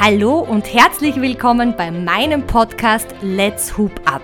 Hallo 0.00 0.38
und 0.38 0.72
herzlich 0.72 1.16
willkommen 1.20 1.74
bei 1.76 1.90
meinem 1.90 2.46
Podcast 2.46 3.08
Let's 3.20 3.76
Hoop 3.76 3.90
Up. 4.04 4.22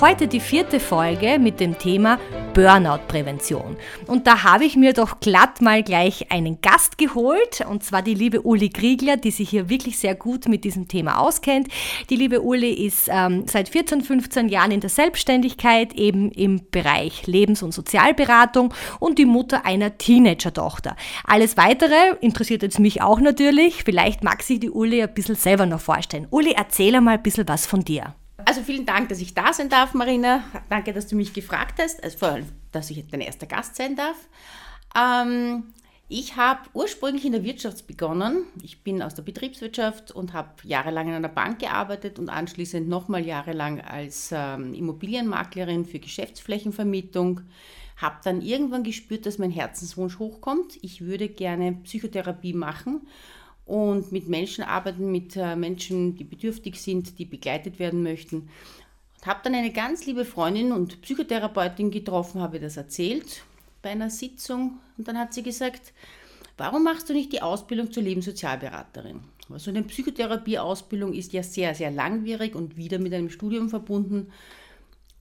Heute 0.00 0.28
die 0.28 0.38
vierte 0.38 0.78
Folge 0.78 1.40
mit 1.40 1.58
dem 1.58 1.76
Thema 1.76 2.20
Burnout-Prävention. 2.56 3.76
Und 4.06 4.26
da 4.26 4.42
habe 4.42 4.64
ich 4.64 4.76
mir 4.76 4.94
doch 4.94 5.20
glatt 5.20 5.60
mal 5.60 5.82
gleich 5.82 6.32
einen 6.32 6.62
Gast 6.62 6.96
geholt, 6.96 7.62
und 7.68 7.84
zwar 7.84 8.00
die 8.00 8.14
liebe 8.14 8.40
Uli 8.40 8.70
Kriegler, 8.70 9.18
die 9.18 9.30
sich 9.30 9.50
hier 9.50 9.68
wirklich 9.68 9.98
sehr 9.98 10.14
gut 10.14 10.48
mit 10.48 10.64
diesem 10.64 10.88
Thema 10.88 11.18
auskennt. 11.18 11.68
Die 12.08 12.16
liebe 12.16 12.40
Uli 12.40 12.72
ist 12.72 13.10
ähm, 13.12 13.44
seit 13.46 13.68
14, 13.68 14.00
15 14.00 14.48
Jahren 14.48 14.70
in 14.70 14.80
der 14.80 14.88
Selbstständigkeit, 14.88 15.92
eben 15.92 16.30
im 16.30 16.62
Bereich 16.70 17.26
Lebens- 17.26 17.62
und 17.62 17.74
Sozialberatung 17.74 18.72
und 19.00 19.18
die 19.18 19.26
Mutter 19.26 19.66
einer 19.66 19.98
Teenager-Tochter. 19.98 20.96
Alles 21.24 21.58
weitere 21.58 22.16
interessiert 22.22 22.62
jetzt 22.62 22.78
mich 22.78 23.02
auch 23.02 23.20
natürlich. 23.20 23.84
Vielleicht 23.84 24.24
mag 24.24 24.42
sich 24.42 24.60
die 24.60 24.70
Uli 24.70 25.02
ein 25.02 25.12
bisschen 25.12 25.34
selber 25.34 25.66
noch 25.66 25.80
vorstellen. 25.80 26.26
Uli, 26.30 26.54
erzähl 26.56 26.98
mal 27.02 27.16
ein 27.16 27.22
bisschen 27.22 27.46
was 27.46 27.66
von 27.66 27.84
dir. 27.84 28.14
Also 28.46 28.62
vielen 28.62 28.86
Dank, 28.86 29.08
dass 29.08 29.20
ich 29.20 29.34
da 29.34 29.52
sein 29.52 29.68
darf, 29.68 29.92
Marina. 29.92 30.44
Danke, 30.70 30.92
dass 30.92 31.08
du 31.08 31.16
mich 31.16 31.32
gefragt 31.32 31.80
hast, 31.82 32.02
also 32.04 32.16
vor 32.16 32.28
allem, 32.28 32.46
dass 32.70 32.90
ich 32.90 33.04
dein 33.08 33.20
erster 33.20 33.46
Gast 33.46 33.74
sein 33.74 33.96
darf. 33.96 34.16
Ähm, 34.96 35.74
ich 36.08 36.36
habe 36.36 36.60
ursprünglich 36.72 37.24
in 37.24 37.32
der 37.32 37.42
Wirtschaft 37.42 37.88
begonnen. 37.88 38.44
Ich 38.62 38.84
bin 38.84 39.02
aus 39.02 39.16
der 39.16 39.24
Betriebswirtschaft 39.24 40.12
und 40.12 40.32
habe 40.32 40.50
jahrelang 40.62 41.08
in 41.08 41.14
einer 41.14 41.28
Bank 41.28 41.58
gearbeitet 41.58 42.20
und 42.20 42.28
anschließend 42.28 42.88
nochmal 42.88 43.26
jahrelang 43.26 43.80
als 43.80 44.30
ähm, 44.32 44.74
Immobilienmaklerin 44.74 45.84
für 45.84 45.98
Geschäftsflächenvermietung. 45.98 47.40
Habe 47.96 48.18
dann 48.22 48.42
irgendwann 48.42 48.84
gespürt, 48.84 49.26
dass 49.26 49.38
mein 49.38 49.50
Herzenswunsch 49.50 50.20
hochkommt. 50.20 50.78
Ich 50.82 51.00
würde 51.00 51.28
gerne 51.28 51.72
Psychotherapie 51.82 52.52
machen 52.52 53.08
und 53.66 54.12
mit 54.12 54.28
Menschen 54.28 54.64
arbeiten, 54.64 55.10
mit 55.10 55.36
äh, 55.36 55.56
Menschen, 55.56 56.16
die 56.16 56.24
bedürftig 56.24 56.80
sind, 56.80 57.18
die 57.18 57.24
begleitet 57.24 57.78
werden 57.78 58.02
möchten. 58.02 58.48
Und 59.18 59.26
habe 59.26 59.40
dann 59.42 59.54
eine 59.54 59.72
ganz 59.72 60.06
liebe 60.06 60.24
Freundin 60.24 60.72
und 60.72 61.02
Psychotherapeutin 61.02 61.90
getroffen, 61.90 62.40
habe 62.40 62.60
das 62.60 62.76
erzählt 62.76 63.42
bei 63.82 63.90
einer 63.90 64.10
Sitzung 64.10 64.78
und 64.96 65.08
dann 65.08 65.18
hat 65.18 65.34
sie 65.34 65.42
gesagt, 65.42 65.92
warum 66.56 66.84
machst 66.84 67.08
du 67.08 67.12
nicht 67.12 67.32
die 67.32 67.42
Ausbildung 67.42 67.92
zur 67.92 68.04
Lebenssozialberaterin? 68.04 69.20
Also 69.50 69.70
eine 69.70 69.82
Psychotherapieausbildung 69.82 71.12
ist 71.12 71.32
ja 71.32 71.42
sehr, 71.42 71.74
sehr 71.74 71.90
langwierig 71.90 72.54
und 72.54 72.76
wieder 72.76 72.98
mit 72.98 73.14
einem 73.14 73.30
Studium 73.30 73.68
verbunden. 73.68 74.32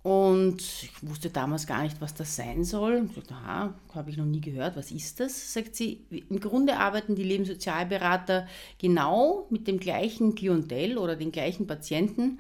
Und 0.06 0.62
ich 0.62 0.92
wusste 1.02 1.32
damals 1.32 1.66
gar 1.66 1.82
nicht, 1.82 2.00
was 2.00 2.14
das 2.14 2.36
sein 2.36 2.64
soll. 2.64 3.08
Ich 3.10 3.16
dachte, 3.16 3.34
aha, 3.34 3.74
habe 3.96 4.12
ich 4.12 4.18
noch 4.18 4.26
nie 4.28 4.40
gehört, 4.40 4.76
was 4.76 4.92
ist 4.92 5.20
das? 5.20 5.52
Sagt 5.52 5.76
sie, 5.76 6.06
im 6.30 6.40
Grunde 6.40 6.78
arbeiten 6.78 7.16
die 7.16 7.24
Lebenssozialberater 7.24 8.48
genau 8.78 9.48
mit 9.50 9.68
dem 9.68 9.80
gleichen 9.80 10.36
Klientel 10.36 11.00
oder 11.00 11.16
den 11.16 11.32
gleichen 11.32 11.66
Patienten. 11.66 12.38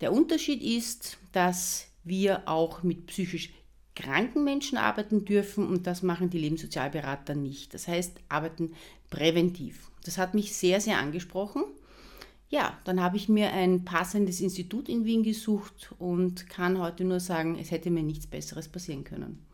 Der 0.00 0.12
Unterschied 0.12 0.60
ist, 0.60 1.18
dass 1.30 1.86
wir 2.02 2.48
auch 2.48 2.82
mit 2.82 3.06
psychisch 3.06 3.54
kranken 3.94 4.42
Menschen 4.42 4.76
arbeiten 4.76 5.24
dürfen 5.24 5.68
und 5.68 5.86
das 5.86 6.02
machen 6.02 6.30
die 6.30 6.38
Lebenssozialberater 6.38 7.36
nicht. 7.36 7.74
Das 7.74 7.86
heißt, 7.86 8.16
arbeiten 8.28 8.72
präventiv. 9.10 9.88
Das 10.02 10.18
hat 10.18 10.34
mich 10.34 10.56
sehr, 10.56 10.80
sehr 10.80 10.98
angesprochen 10.98 11.62
ja, 12.48 12.78
dann 12.84 13.02
habe 13.02 13.16
ich 13.16 13.28
mir 13.28 13.52
ein 13.52 13.84
passendes 13.84 14.40
Institut 14.40 14.88
in 14.88 15.04
Wien 15.04 15.22
gesucht 15.22 15.92
und 15.98 16.48
kann 16.48 16.78
heute 16.78 17.04
nur 17.04 17.20
sagen, 17.20 17.58
es 17.60 17.70
hätte 17.70 17.90
mir 17.90 18.02
nichts 18.02 18.26
Besseres 18.26 18.68
passieren 18.68 19.04
können. 19.04 19.44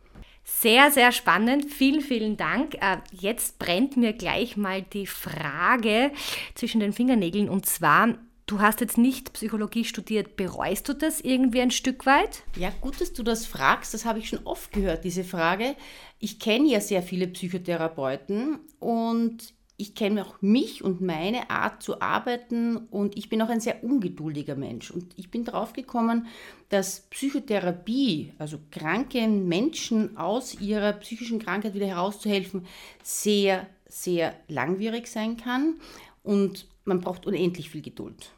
Sehr, 0.43 0.91
sehr 0.91 1.11
spannend. 1.11 1.71
Vielen, 1.71 2.01
vielen 2.01 2.37
Dank. 2.37 2.75
Äh, 2.75 2.97
jetzt 3.11 3.59
brennt 3.59 3.97
mir 3.97 4.13
gleich 4.13 4.57
mal 4.57 4.81
die 4.81 5.07
Frage 5.07 6.11
zwischen 6.55 6.79
den 6.79 6.93
Fingernägeln 6.93 7.47
und 7.47 7.65
zwar, 7.65 8.17
du 8.47 8.59
hast 8.59 8.81
jetzt 8.81 8.97
nicht 8.97 9.33
Psychologie 9.33 9.85
studiert. 9.85 10.35
Bereust 10.35 10.89
du 10.89 10.93
das 10.93 11.21
irgendwie 11.21 11.61
ein 11.61 11.71
Stück 11.71 12.05
weit? 12.05 12.43
Ja, 12.57 12.71
gut, 12.81 12.99
dass 12.99 13.13
du 13.13 13.23
das 13.23 13.45
fragst. 13.45 13.93
Das 13.93 14.05
habe 14.05 14.19
ich 14.19 14.29
schon 14.29 14.45
oft 14.45 14.71
gehört, 14.71 15.03
diese 15.03 15.23
Frage. 15.23 15.75
Ich 16.19 16.39
kenne 16.39 16.67
ja 16.67 16.81
sehr 16.81 17.03
viele 17.03 17.27
Psychotherapeuten 17.27 18.59
und 18.79 19.53
ich 19.81 19.95
kenne 19.95 20.23
auch 20.23 20.39
mich 20.41 20.83
und 20.83 21.01
meine 21.01 21.49
Art 21.49 21.81
zu 21.81 22.01
arbeiten 22.01 22.77
und 22.77 23.17
ich 23.17 23.29
bin 23.29 23.41
auch 23.41 23.49
ein 23.49 23.59
sehr 23.59 23.83
ungeduldiger 23.83 24.55
Mensch. 24.55 24.91
Und 24.91 25.13
ich 25.17 25.31
bin 25.31 25.43
drauf 25.43 25.73
gekommen, 25.73 26.27
dass 26.69 27.01
Psychotherapie, 27.09 28.31
also 28.37 28.59
kranken 28.69 29.47
Menschen 29.47 30.17
aus 30.17 30.61
ihrer 30.61 30.93
psychischen 30.93 31.39
Krankheit 31.39 31.73
wieder 31.73 31.87
herauszuhelfen, 31.87 32.67
sehr, 33.01 33.65
sehr 33.87 34.35
langwierig 34.47 35.07
sein 35.07 35.35
kann 35.35 35.75
und 36.21 36.67
man 36.85 37.01
braucht 37.01 37.25
unendlich 37.25 37.71
viel 37.71 37.81
Geduld. 37.81 38.33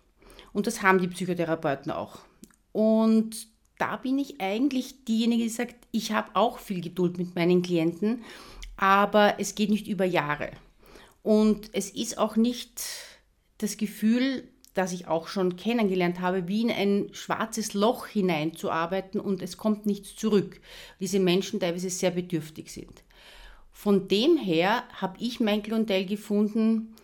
Und 0.53 0.65
das 0.65 0.81
haben 0.81 0.99
die 0.99 1.09
Psychotherapeuten 1.09 1.91
auch. 1.91 2.19
Und 2.71 3.47
da 3.77 3.97
bin 3.97 4.17
ich 4.17 4.39
eigentlich 4.39 5.03
diejenige, 5.03 5.43
die 5.43 5.49
sagt, 5.49 5.75
ich 5.91 6.13
habe 6.13 6.29
auch 6.35 6.59
viel 6.59 6.79
Geduld 6.79 7.17
mit 7.17 7.35
meinen 7.35 7.61
Klienten, 7.63 8.23
aber 8.77 9.35
es 9.39 9.55
geht 9.55 9.69
nicht 9.69 9.89
über 9.89 10.05
Jahre. 10.05 10.51
Und 11.23 11.69
es 11.73 11.89
ist 11.89 12.17
auch 12.17 12.35
nicht 12.35 12.83
das 13.57 13.77
Gefühl, 13.77 14.47
das 14.73 14.91
ich 14.91 15.07
auch 15.07 15.27
schon 15.27 15.55
kennengelernt 15.55 16.19
habe, 16.19 16.47
wie 16.47 16.61
in 16.61 16.71
ein 16.71 17.09
schwarzes 17.13 17.73
Loch 17.73 18.07
hineinzuarbeiten 18.07 19.19
und 19.19 19.41
es 19.41 19.57
kommt 19.57 19.85
nichts 19.85 20.15
zurück. 20.15 20.59
Diese 20.99 21.19
Menschen 21.19 21.59
teilweise 21.59 21.89
sehr 21.89 22.11
bedürftig 22.11 22.71
sind. 22.71 23.03
Von 23.71 24.07
dem 24.07 24.37
her 24.37 24.83
habe 24.93 25.17
ich 25.19 25.39
mein 25.39 25.63
Klientel 25.63 26.05
gefunden, 26.05 26.95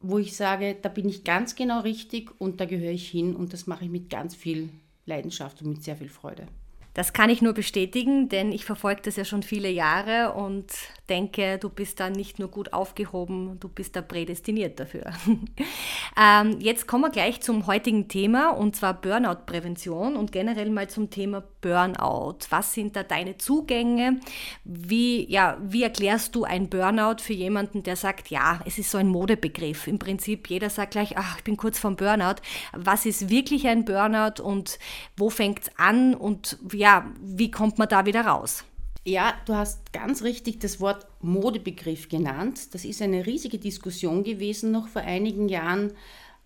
wo 0.00 0.18
ich 0.18 0.34
sage, 0.34 0.76
da 0.80 0.88
bin 0.88 1.08
ich 1.08 1.24
ganz 1.24 1.54
genau 1.54 1.80
richtig 1.80 2.30
und 2.38 2.60
da 2.60 2.64
gehöre 2.64 2.92
ich 2.92 3.08
hin 3.08 3.36
und 3.36 3.52
das 3.52 3.66
mache 3.66 3.84
ich 3.84 3.90
mit 3.90 4.08
ganz 4.08 4.34
viel 4.34 4.70
Leidenschaft 5.04 5.60
und 5.62 5.68
mit 5.68 5.84
sehr 5.84 5.96
viel 5.96 6.08
Freude. 6.08 6.46
Das 6.94 7.12
kann 7.12 7.30
ich 7.30 7.40
nur 7.40 7.52
bestätigen, 7.52 8.28
denn 8.28 8.50
ich 8.50 8.64
verfolge 8.64 9.02
das 9.04 9.16
ja 9.16 9.24
schon 9.24 9.42
viele 9.42 9.70
Jahre 9.70 10.32
und 10.32 10.66
denke, 11.08 11.58
du 11.58 11.68
bist 11.68 12.00
da 12.00 12.10
nicht 12.10 12.38
nur 12.38 12.48
gut 12.48 12.72
aufgehoben, 12.72 13.58
du 13.60 13.68
bist 13.68 13.94
da 13.96 14.02
prädestiniert 14.02 14.80
dafür. 14.80 15.12
ähm, 16.20 16.58
jetzt 16.60 16.86
kommen 16.88 17.04
wir 17.04 17.10
gleich 17.10 17.40
zum 17.42 17.66
heutigen 17.66 18.08
Thema 18.08 18.50
und 18.50 18.76
zwar 18.76 18.94
Burnout-Prävention 18.94 20.16
und 20.16 20.32
generell 20.32 20.70
mal 20.70 20.88
zum 20.88 21.10
Thema 21.10 21.42
Burnout. 21.60 22.38
Was 22.48 22.74
sind 22.74 22.96
da 22.96 23.02
deine 23.02 23.38
Zugänge? 23.38 24.20
Wie, 24.64 25.30
ja, 25.30 25.58
wie 25.62 25.82
erklärst 25.82 26.34
du 26.34 26.44
ein 26.44 26.68
Burnout 26.68 27.20
für 27.20 27.34
jemanden, 27.34 27.82
der 27.82 27.96
sagt, 27.96 28.30
ja, 28.30 28.60
es 28.64 28.78
ist 28.78 28.90
so 28.90 28.98
ein 28.98 29.08
Modebegriff. 29.08 29.86
Im 29.86 29.98
Prinzip 29.98 30.48
jeder 30.48 30.70
sagt 30.70 30.92
gleich, 30.92 31.16
ach, 31.16 31.38
ich 31.38 31.44
bin 31.44 31.56
kurz 31.56 31.78
vorm 31.78 31.96
Burnout. 31.96 32.36
Was 32.72 33.06
ist 33.06 33.30
wirklich 33.30 33.66
ein 33.68 33.84
Burnout 33.84 34.42
und 34.42 34.78
wo 35.16 35.30
fängt 35.30 35.62
es 35.62 35.70
an 35.76 36.14
und 36.14 36.58
wie 36.62 36.79
ja, 36.80 37.12
wie 37.20 37.50
kommt 37.50 37.76
man 37.76 37.90
da 37.90 38.06
wieder 38.06 38.22
raus? 38.22 38.64
Ja, 39.04 39.34
du 39.44 39.54
hast 39.54 39.92
ganz 39.92 40.22
richtig 40.22 40.60
das 40.60 40.80
Wort 40.80 41.06
Modebegriff 41.20 42.08
genannt. 42.08 42.74
Das 42.74 42.86
ist 42.86 43.02
eine 43.02 43.26
riesige 43.26 43.58
Diskussion 43.58 44.24
gewesen 44.24 44.70
noch 44.70 44.88
vor 44.88 45.02
einigen 45.02 45.50
Jahren. 45.50 45.92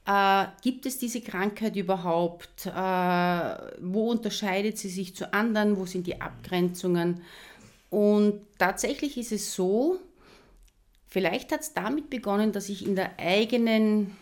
Äh, 0.06 0.46
gibt 0.60 0.86
es 0.86 0.98
diese 0.98 1.20
Krankheit 1.20 1.76
überhaupt? 1.76 2.66
Äh, 2.66 2.70
wo 3.80 4.10
unterscheidet 4.10 4.76
sie 4.76 4.88
sich 4.88 5.14
zu 5.14 5.32
anderen? 5.32 5.76
Wo 5.76 5.86
sind 5.86 6.08
die 6.08 6.20
Abgrenzungen? 6.20 7.22
Und 7.90 8.40
tatsächlich 8.58 9.16
ist 9.16 9.30
es 9.30 9.54
so, 9.54 10.00
vielleicht 11.06 11.52
hat 11.52 11.60
es 11.60 11.74
damit 11.74 12.10
begonnen, 12.10 12.50
dass 12.50 12.68
ich 12.68 12.84
in 12.84 12.96
der 12.96 13.20
eigenen 13.20 14.16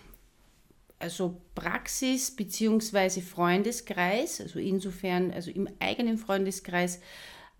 also 1.03 1.41
Praxis 1.55 2.31
bzw. 2.31 3.21
Freundeskreis, 3.21 4.41
also 4.41 4.59
insofern, 4.59 5.33
also 5.33 5.51
im 5.51 5.69
eigenen 5.81 6.17
Freundeskreis 6.17 6.97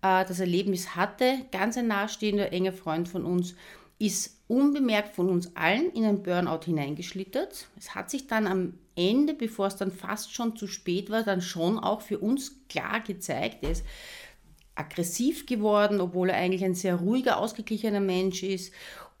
äh, 0.01 0.25
das 0.25 0.39
Erlebnis 0.39 0.95
hatte, 0.95 1.39
ganz 1.51 1.77
ein 1.77 1.87
nahestehender, 1.87 2.53
enger 2.53 2.73
Freund 2.73 3.09
von 3.09 3.25
uns, 3.25 3.55
ist 3.99 4.37
unbemerkt 4.47 5.13
von 5.13 5.29
uns 5.29 5.55
allen 5.55 5.91
in 5.91 6.05
ein 6.05 6.23
Burnout 6.23 6.65
hineingeschlittert. 6.65 7.67
Es 7.77 7.95
hat 7.95 8.09
sich 8.09 8.27
dann 8.27 8.47
am 8.47 8.73
Ende, 8.95 9.33
bevor 9.33 9.67
es 9.67 9.75
dann 9.75 9.91
fast 9.91 10.33
schon 10.33 10.55
zu 10.55 10.67
spät 10.67 11.09
war, 11.09 11.23
dann 11.23 11.41
schon 11.41 11.79
auch 11.79 12.01
für 12.01 12.19
uns 12.19 12.67
klar 12.69 13.01
gezeigt. 13.01 13.63
Er 13.63 13.71
ist 13.71 13.85
aggressiv 14.75 15.45
geworden, 15.45 16.01
obwohl 16.01 16.29
er 16.29 16.37
eigentlich 16.37 16.63
ein 16.63 16.75
sehr 16.75 16.95
ruhiger, 16.95 17.37
ausgeglichener 17.37 17.99
Mensch 17.99 18.43
ist 18.43 18.73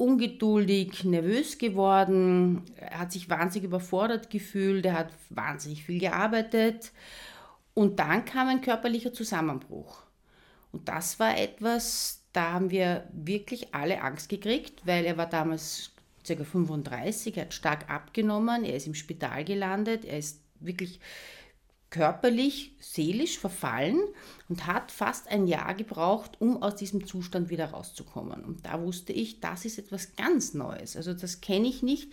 ungeduldig, 0.03 1.05
nervös 1.05 1.57
geworden, 1.57 2.63
er 2.75 2.99
hat 2.99 3.13
sich 3.13 3.29
wahnsinnig 3.29 3.67
überfordert 3.67 4.29
gefühlt, 4.29 4.85
er 4.85 4.97
hat 4.97 5.13
wahnsinnig 5.29 5.85
viel 5.85 5.99
gearbeitet 5.99 6.91
und 7.73 7.99
dann 7.99 8.25
kam 8.25 8.49
ein 8.49 8.61
körperlicher 8.61 9.13
Zusammenbruch. 9.13 10.03
Und 10.73 10.89
das 10.89 11.19
war 11.19 11.37
etwas, 11.37 12.21
da 12.33 12.51
haben 12.51 12.69
wir 12.69 13.07
wirklich 13.13 13.73
alle 13.73 14.01
Angst 14.01 14.27
gekriegt, 14.27 14.85
weil 14.85 15.05
er 15.05 15.17
war 15.17 15.27
damals 15.27 15.91
ca. 16.27 16.35
35, 16.35 17.37
er 17.37 17.45
hat 17.45 17.53
stark 17.53 17.89
abgenommen, 17.89 18.65
er 18.65 18.75
ist 18.75 18.87
im 18.87 18.95
Spital 18.95 19.45
gelandet, 19.45 20.03
er 20.03 20.17
ist 20.17 20.41
wirklich 20.59 20.99
körperlich, 21.93 22.71
seelisch 22.79 23.37
verfallen 23.37 23.99
und 24.49 24.65
hat 24.65 24.91
fast 24.91 25.27
ein 25.27 25.45
Jahr 25.45 25.75
gebraucht, 25.75 26.31
um 26.39 26.63
aus 26.63 26.75
diesem 26.75 27.05
Zustand 27.05 27.51
wieder 27.51 27.67
rauszukommen. 27.67 28.43
Und 28.43 28.65
da 28.65 28.81
wusste 28.81 29.13
ich, 29.13 29.41
das 29.41 29.63
ist 29.63 29.77
etwas 29.77 30.15
ganz 30.15 30.55
Neues. 30.55 30.97
Also 30.97 31.13
das 31.13 31.39
kenne 31.39 31.67
ich 31.67 31.83
nicht. 31.83 32.11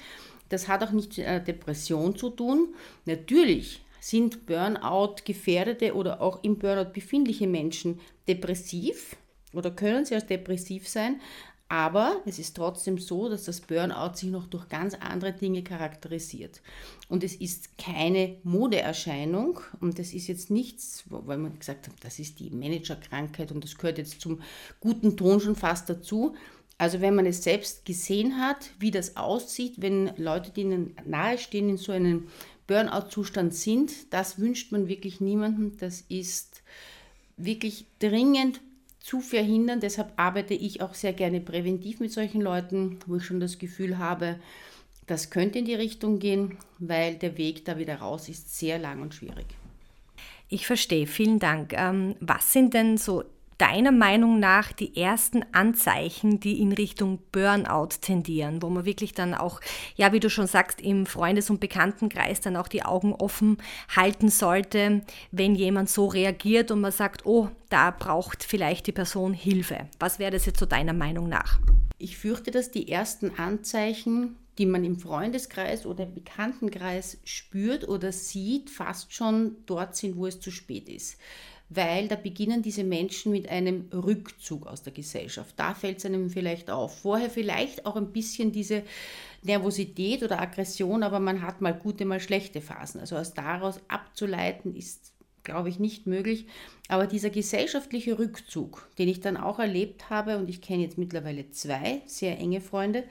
Das 0.50 0.68
hat 0.68 0.82
auch 0.82 0.90
nichts 0.90 1.16
mit 1.16 1.26
einer 1.26 1.40
Depression 1.40 2.14
zu 2.14 2.28
tun. 2.28 2.74
Natürlich 3.06 3.80
sind 4.00 4.44
Burnout 4.44 5.16
gefährdete 5.24 5.94
oder 5.94 6.20
auch 6.20 6.44
im 6.44 6.58
Burnout 6.58 6.92
befindliche 6.92 7.46
Menschen 7.46 8.00
depressiv 8.28 9.16
oder 9.54 9.70
können 9.70 10.04
sie 10.04 10.14
als 10.14 10.26
depressiv 10.26 10.88
sein, 10.88 11.22
aber 11.70 12.20
es 12.26 12.40
ist 12.40 12.56
trotzdem 12.56 12.98
so, 12.98 13.28
dass 13.28 13.44
das 13.44 13.60
Burnout 13.60 14.14
sich 14.16 14.28
noch 14.28 14.48
durch 14.48 14.68
ganz 14.68 14.94
andere 14.94 15.32
Dinge 15.32 15.62
charakterisiert. 15.62 16.60
Und 17.08 17.22
es 17.22 17.36
ist 17.36 17.78
keine 17.78 18.38
Modeerscheinung 18.42 19.60
und 19.78 19.96
es 20.00 20.12
ist 20.12 20.26
jetzt 20.26 20.50
nichts, 20.50 21.04
weil 21.08 21.38
man 21.38 21.56
gesagt 21.56 21.86
hat, 21.86 21.94
das 22.02 22.18
ist 22.18 22.40
die 22.40 22.50
Managerkrankheit 22.50 23.52
und 23.52 23.62
das 23.62 23.78
gehört 23.78 23.98
jetzt 23.98 24.20
zum 24.20 24.40
guten 24.80 25.16
Ton 25.16 25.38
schon 25.38 25.54
fast 25.54 25.88
dazu. 25.88 26.34
Also 26.76 27.00
wenn 27.00 27.14
man 27.14 27.26
es 27.26 27.44
selbst 27.44 27.84
gesehen 27.84 28.40
hat, 28.40 28.70
wie 28.80 28.90
das 28.90 29.16
aussieht, 29.16 29.74
wenn 29.76 30.10
Leute, 30.16 30.50
die 30.50 30.62
ihnen 30.62 30.96
nahestehen, 31.06 31.68
in 31.68 31.76
so 31.76 31.92
einem 31.92 32.26
Burnout-Zustand 32.66 33.54
sind, 33.54 34.12
das 34.12 34.40
wünscht 34.40 34.72
man 34.72 34.88
wirklich 34.88 35.20
niemandem. 35.20 35.76
Das 35.78 36.00
ist 36.08 36.62
wirklich 37.36 37.86
dringend 38.00 38.60
zu 39.10 39.20
verhindern. 39.20 39.80
Deshalb 39.80 40.12
arbeite 40.14 40.54
ich 40.54 40.82
auch 40.82 40.94
sehr 40.94 41.12
gerne 41.12 41.40
präventiv 41.40 41.98
mit 41.98 42.12
solchen 42.12 42.40
Leuten, 42.40 43.00
wo 43.08 43.16
ich 43.16 43.24
schon 43.24 43.40
das 43.40 43.58
Gefühl 43.58 43.98
habe, 43.98 44.38
das 45.08 45.30
könnte 45.30 45.58
in 45.58 45.64
die 45.64 45.74
Richtung 45.74 46.20
gehen, 46.20 46.58
weil 46.78 47.16
der 47.16 47.36
Weg 47.36 47.64
da 47.64 47.76
wieder 47.76 47.96
raus 47.96 48.28
ist 48.28 48.56
sehr 48.56 48.78
lang 48.78 49.02
und 49.02 49.12
schwierig. 49.12 49.46
Ich 50.48 50.64
verstehe, 50.64 51.08
vielen 51.08 51.40
Dank. 51.40 51.72
Ähm, 51.72 52.14
was 52.20 52.52
sind 52.52 52.72
denn 52.72 52.98
so 52.98 53.24
deiner 53.60 53.92
Meinung 53.92 54.40
nach 54.40 54.72
die 54.72 54.96
ersten 54.96 55.44
Anzeichen, 55.52 56.40
die 56.40 56.60
in 56.60 56.72
Richtung 56.72 57.18
Burnout 57.30 57.90
tendieren, 58.00 58.62
wo 58.62 58.70
man 58.70 58.86
wirklich 58.86 59.12
dann 59.12 59.34
auch, 59.34 59.60
ja, 59.96 60.12
wie 60.12 60.20
du 60.20 60.30
schon 60.30 60.46
sagst, 60.46 60.80
im 60.80 61.04
Freundes- 61.04 61.50
und 61.50 61.60
Bekanntenkreis 61.60 62.40
dann 62.40 62.56
auch 62.56 62.68
die 62.68 62.84
Augen 62.84 63.12
offen 63.12 63.58
halten 63.94 64.30
sollte, 64.30 65.02
wenn 65.30 65.54
jemand 65.54 65.90
so 65.90 66.06
reagiert 66.06 66.70
und 66.70 66.80
man 66.80 66.92
sagt, 66.92 67.26
oh, 67.26 67.50
da 67.68 67.90
braucht 67.90 68.44
vielleicht 68.44 68.86
die 68.86 68.92
Person 68.92 69.34
Hilfe. 69.34 69.88
Was 69.98 70.18
wäre 70.18 70.30
das 70.30 70.46
jetzt 70.46 70.58
so 70.58 70.66
deiner 70.66 70.94
Meinung 70.94 71.28
nach? 71.28 71.58
Ich 71.98 72.16
fürchte, 72.16 72.50
dass 72.50 72.70
die 72.70 72.90
ersten 72.90 73.38
Anzeichen 73.38 74.36
die 74.58 74.66
man 74.66 74.84
im 74.84 74.98
Freundeskreis 74.98 75.86
oder 75.86 76.04
im 76.04 76.12
Bekanntenkreis 76.12 77.16
spürt 77.24 77.88
oder 77.88 78.12
sieht, 78.12 78.68
fast 78.68 79.14
schon 79.14 79.56
dort 79.64 79.96
sind, 79.96 80.16
wo 80.16 80.26
es 80.26 80.38
zu 80.38 80.50
spät 80.50 80.86
ist 80.86 81.16
weil 81.70 82.08
da 82.08 82.16
beginnen 82.16 82.62
diese 82.62 82.82
Menschen 82.82 83.30
mit 83.30 83.48
einem 83.48 83.88
Rückzug 83.92 84.66
aus 84.66 84.82
der 84.82 84.92
Gesellschaft. 84.92 85.54
Da 85.56 85.72
fällt 85.72 85.98
es 85.98 86.04
einem 86.04 86.28
vielleicht 86.28 86.68
auf. 86.68 86.98
Vorher 86.98 87.30
vielleicht 87.30 87.86
auch 87.86 87.94
ein 87.94 88.12
bisschen 88.12 88.50
diese 88.50 88.82
Nervosität 89.42 90.24
oder 90.24 90.40
Aggression, 90.40 91.04
aber 91.04 91.20
man 91.20 91.42
hat 91.42 91.60
mal 91.60 91.72
gute, 91.72 92.04
mal 92.04 92.18
schlechte 92.18 92.60
Phasen. 92.60 93.00
Also 93.00 93.16
aus 93.16 93.34
daraus 93.34 93.80
abzuleiten 93.86 94.74
ist, 94.74 95.12
glaube 95.44 95.68
ich, 95.68 95.78
nicht 95.78 96.08
möglich. 96.08 96.46
Aber 96.88 97.06
dieser 97.06 97.30
gesellschaftliche 97.30 98.18
Rückzug, 98.18 98.88
den 98.98 99.08
ich 99.08 99.20
dann 99.20 99.36
auch 99.36 99.60
erlebt 99.60 100.10
habe, 100.10 100.38
und 100.38 100.50
ich 100.50 100.60
kenne 100.60 100.82
jetzt 100.82 100.98
mittlerweile 100.98 101.52
zwei 101.52 102.02
sehr 102.04 102.36
enge 102.36 102.60
Freunde, 102.60 103.04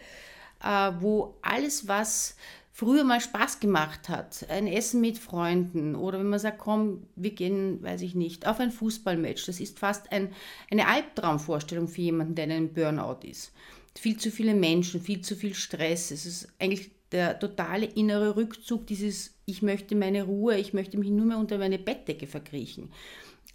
äh, 0.62 0.92
wo 1.00 1.38
alles, 1.42 1.88
was 1.88 2.36
früher 2.80 3.04
mal 3.04 3.20
Spaß 3.20 3.60
gemacht 3.60 4.08
hat, 4.08 4.46
ein 4.48 4.66
Essen 4.66 5.02
mit 5.02 5.18
Freunden 5.18 5.96
oder 5.96 6.18
wenn 6.18 6.30
man 6.30 6.40
sagt, 6.40 6.60
komm, 6.60 7.04
wir 7.18 7.32
gehen, 7.32 7.84
weiß 7.84 8.02
ich 8.04 8.16
nicht, 8.16 8.48
auf 8.48 8.62
ein 8.62 8.72
Fußballmatch, 8.72 9.48
das 9.48 9.60
ist 9.60 9.80
fast 9.80 10.10
ein, 10.14 10.32
eine 10.72 10.88
Albtraumvorstellung 10.88 11.90
für 11.90 12.00
jemanden, 12.00 12.36
der 12.36 12.46
in 12.46 12.52
einem 12.52 12.74
Burnout 12.74 13.28
ist. 13.28 13.52
Viel 13.98 14.16
zu 14.16 14.32
viele 14.32 14.54
Menschen, 14.54 15.02
viel 15.02 15.20
zu 15.20 15.36
viel 15.36 15.56
Stress, 15.56 16.12
es 16.12 16.26
ist 16.26 16.48
eigentlich 16.58 16.92
der 17.12 17.38
totale 17.38 17.86
innere 17.86 18.38
Rückzug, 18.38 18.88
dieses 18.88 19.36
ich 19.46 19.62
möchte 19.62 19.96
meine 19.96 20.24
Ruhe, 20.24 20.58
ich 20.58 20.74
möchte 20.74 20.98
mich 20.98 21.10
nur 21.10 21.26
mehr 21.26 21.38
unter 21.38 21.58
meine 21.58 21.80
Bettdecke 21.80 22.28
verkriechen. 22.28 22.94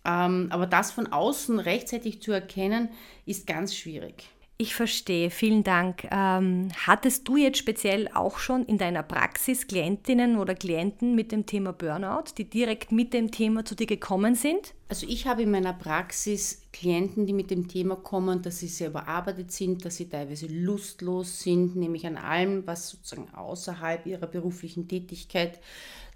Ähm, 0.04 0.48
aber 0.50 0.66
das 0.66 0.90
von 0.90 1.06
außen 1.06 1.60
rechtzeitig 1.60 2.20
zu 2.20 2.30
erkennen, 2.30 2.90
ist 3.24 3.46
ganz 3.46 3.74
schwierig. 3.74 4.28
Ich 4.56 4.76
verstehe, 4.76 5.30
vielen 5.30 5.64
Dank. 5.64 6.06
Ähm, 6.12 6.68
hattest 6.86 7.26
du 7.26 7.36
jetzt 7.36 7.58
speziell 7.58 8.08
auch 8.14 8.38
schon 8.38 8.64
in 8.64 8.78
deiner 8.78 9.02
Praxis 9.02 9.66
Klientinnen 9.66 10.36
oder 10.38 10.54
Klienten 10.54 11.16
mit 11.16 11.32
dem 11.32 11.44
Thema 11.44 11.72
Burnout, 11.72 12.34
die 12.38 12.48
direkt 12.48 12.92
mit 12.92 13.12
dem 13.12 13.32
Thema 13.32 13.64
zu 13.64 13.74
dir 13.74 13.86
gekommen 13.86 14.36
sind? 14.36 14.72
Also 14.88 15.08
ich 15.08 15.26
habe 15.26 15.42
in 15.42 15.50
meiner 15.50 15.72
Praxis 15.72 16.62
Klienten, 16.72 17.26
die 17.26 17.32
mit 17.32 17.50
dem 17.50 17.66
Thema 17.66 17.96
kommen, 17.96 18.42
dass 18.42 18.60
sie 18.60 18.68
sehr 18.68 18.90
überarbeitet 18.90 19.50
sind, 19.50 19.84
dass 19.84 19.96
sie 19.96 20.08
teilweise 20.08 20.46
lustlos 20.46 21.40
sind, 21.40 21.74
nämlich 21.74 22.06
an 22.06 22.16
allem, 22.16 22.64
was 22.64 22.90
sozusagen 22.90 23.34
außerhalb 23.34 24.06
ihrer 24.06 24.28
beruflichen 24.28 24.86
Tätigkeit 24.86 25.58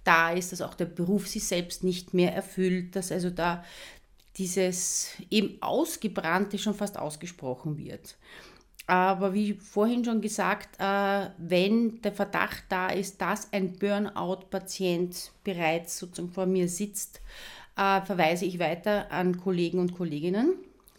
da 0.04 0.30
ist, 0.30 0.52
dass 0.52 0.62
auch 0.62 0.74
der 0.74 0.86
Beruf 0.86 1.26
sie 1.26 1.40
selbst 1.40 1.82
nicht 1.82 2.14
mehr 2.14 2.34
erfüllt, 2.34 2.94
dass 2.94 3.10
also 3.10 3.30
da 3.30 3.64
dieses 4.38 5.10
eben 5.30 5.60
Ausgebrannte 5.60 6.58
schon 6.58 6.74
fast 6.74 6.98
ausgesprochen 6.98 7.76
wird. 7.76 8.16
Aber 8.86 9.34
wie 9.34 9.52
vorhin 9.52 10.02
schon 10.04 10.22
gesagt, 10.22 10.80
äh, 10.80 11.30
wenn 11.36 12.00
der 12.00 12.12
Verdacht 12.12 12.64
da 12.70 12.88
ist, 12.88 13.20
dass 13.20 13.52
ein 13.52 13.74
Burnout-Patient 13.74 15.32
bereits 15.44 15.98
sozusagen 15.98 16.32
vor 16.32 16.46
mir 16.46 16.68
sitzt, 16.68 17.20
äh, 17.76 18.00
verweise 18.00 18.46
ich 18.46 18.58
weiter 18.58 19.12
an 19.12 19.38
Kollegen 19.38 19.78
und 19.78 19.94
Kolleginnen 19.94 20.54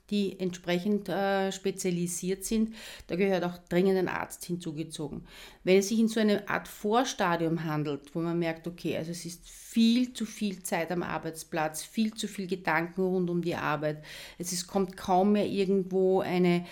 die 0.09 0.39
entsprechend 0.39 1.09
äh, 1.09 1.51
spezialisiert 1.51 2.44
sind. 2.44 2.75
Da 3.07 3.15
gehört 3.15 3.44
auch 3.44 3.57
dringend 3.69 3.97
ein 3.97 4.07
Arzt 4.07 4.45
hinzugezogen. 4.45 5.25
Wenn 5.63 5.77
es 5.77 5.89
sich 5.89 6.00
in 6.00 6.07
so 6.07 6.19
eine 6.19 6.47
Art 6.50 6.67
Vorstadium 6.67 7.63
handelt, 7.63 8.15
wo 8.15 8.19
man 8.19 8.39
merkt, 8.39 8.67
okay, 8.67 8.97
also 8.97 9.11
es 9.11 9.25
ist 9.25 9.47
viel 9.47 10.13
zu 10.13 10.25
viel 10.25 10.63
Zeit 10.63 10.91
am 10.91 11.03
Arbeitsplatz, 11.03 11.83
viel 11.83 12.13
zu 12.13 12.27
viel 12.27 12.47
Gedanken 12.47 13.01
rund 13.01 13.29
um 13.29 13.41
die 13.41 13.56
Arbeit, 13.56 14.03
es 14.38 14.51
ist, 14.51 14.67
kommt 14.67 14.97
kaum 14.97 15.33
mehr 15.33 15.47
irgendwo 15.47 16.21
eine 16.21 16.65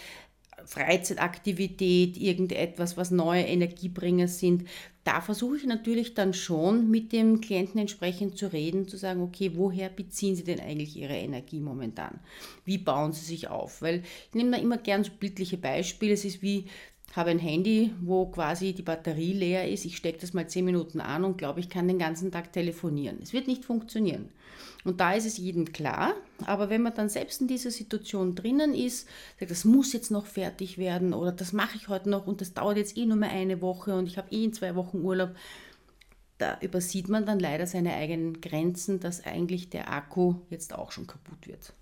Freizeitaktivität, 0.68 2.18
irgendetwas, 2.18 2.98
was 2.98 3.10
neue 3.10 3.44
Energiebringer 3.44 4.28
sind, 4.28 4.66
da 5.06 5.22
versuche 5.22 5.56
ich 5.56 5.66
natürlich 5.66 6.14
dann 6.14 6.34
schon 6.34 6.92
mit 6.92 7.14
dem 7.14 7.40
Klienten 7.40 7.80
entsprechend 7.80 8.38
zu 8.38 8.52
reden, 8.52 8.90
zu 8.90 8.98
sagen, 8.98 9.22
okay, 9.22 9.54
woher 9.56 9.88
beziehen 9.88 10.36
Sie 10.36 10.44
denn 10.44 10.60
eigentlich 10.60 10.98
Ihre 10.98 11.16
Energie 11.16 11.62
momentan? 11.62 12.20
Wie 12.66 12.78
bauen 12.78 13.14
Sie 13.14 13.24
sich 13.24 13.48
auf? 13.48 13.82
Weil 13.82 14.04
ich 14.28 14.36
nehme 14.36 14.52
da 14.52 14.58
immer 14.58 14.78
gern 14.78 15.06
so 15.06 15.12
bildliche 15.18 15.58
Beispiele. 15.58 16.12
Es 16.12 16.26
ist 16.26 16.42
wie, 16.42 16.66
habe 17.16 17.32
ein 17.32 17.40
Handy, 17.40 17.94
wo 18.02 18.28
quasi 18.28 18.74
die 18.74 18.84
Batterie 18.84 19.34
leer 19.34 19.70
ist. 19.70 19.86
Ich 19.86 19.98
stecke 19.98 20.20
das 20.20 20.34
mal 20.34 20.48
zehn 20.48 20.66
Minuten 20.66 21.00
an 21.00 21.24
und 21.24 21.38
glaube, 21.38 21.60
ich 21.60 21.70
kann 21.70 21.88
den 21.88 22.00
ganzen 22.00 22.32
Tag 22.32 22.54
telefonieren. 22.54 23.20
Es 23.22 23.34
wird 23.34 23.48
nicht 23.48 23.66
funktionieren. 23.66 24.30
Und 24.84 25.00
da 25.00 25.14
ist 25.14 25.26
es 25.26 25.38
jedem 25.38 25.72
klar. 25.72 26.14
Aber 26.46 26.70
wenn 26.70 26.82
man 26.82 26.94
dann 26.94 27.10
selbst 27.10 27.42
in 27.42 27.48
dieser 27.48 27.72
Situation 27.72 28.36
drinnen 28.36 28.74
ist, 28.74 29.08
sagt, 29.40 29.52
das 29.52 29.66
muss 29.66 29.94
jetzt 29.94 30.12
noch 30.12 30.26
fertig 30.26 30.78
werden 30.78 31.14
oder 31.14 31.32
das 31.32 31.54
mache 31.54 31.78
ich 31.78 31.88
heute 31.88 32.10
noch 32.10 32.28
und 32.28 32.42
das 32.42 32.54
dauert 32.54 32.78
jetzt 32.78 32.98
eh 32.98 33.06
nur 33.06 33.18
mehr 33.18 33.32
eine 33.32 33.62
Woche 33.62 33.96
und 33.96 34.08
ich 34.08 34.18
habe 34.18 34.32
eh 34.32 34.44
in 34.44 34.54
zwei 34.54 34.76
Wochen 34.76 35.02
Urlaub, 35.02 35.36
da 36.38 36.60
übersieht 36.62 37.10
man 37.10 37.26
dann 37.26 37.40
leider 37.40 37.66
seine 37.66 37.94
eigenen 37.94 38.42
Grenzen, 38.42 39.00
dass 39.00 39.26
eigentlich 39.26 39.70
der 39.70 39.92
Akku 39.92 40.36
jetzt 40.50 40.74
auch 40.74 40.92
schon 40.92 41.08
kaputt 41.08 41.48
wird. 41.48 41.74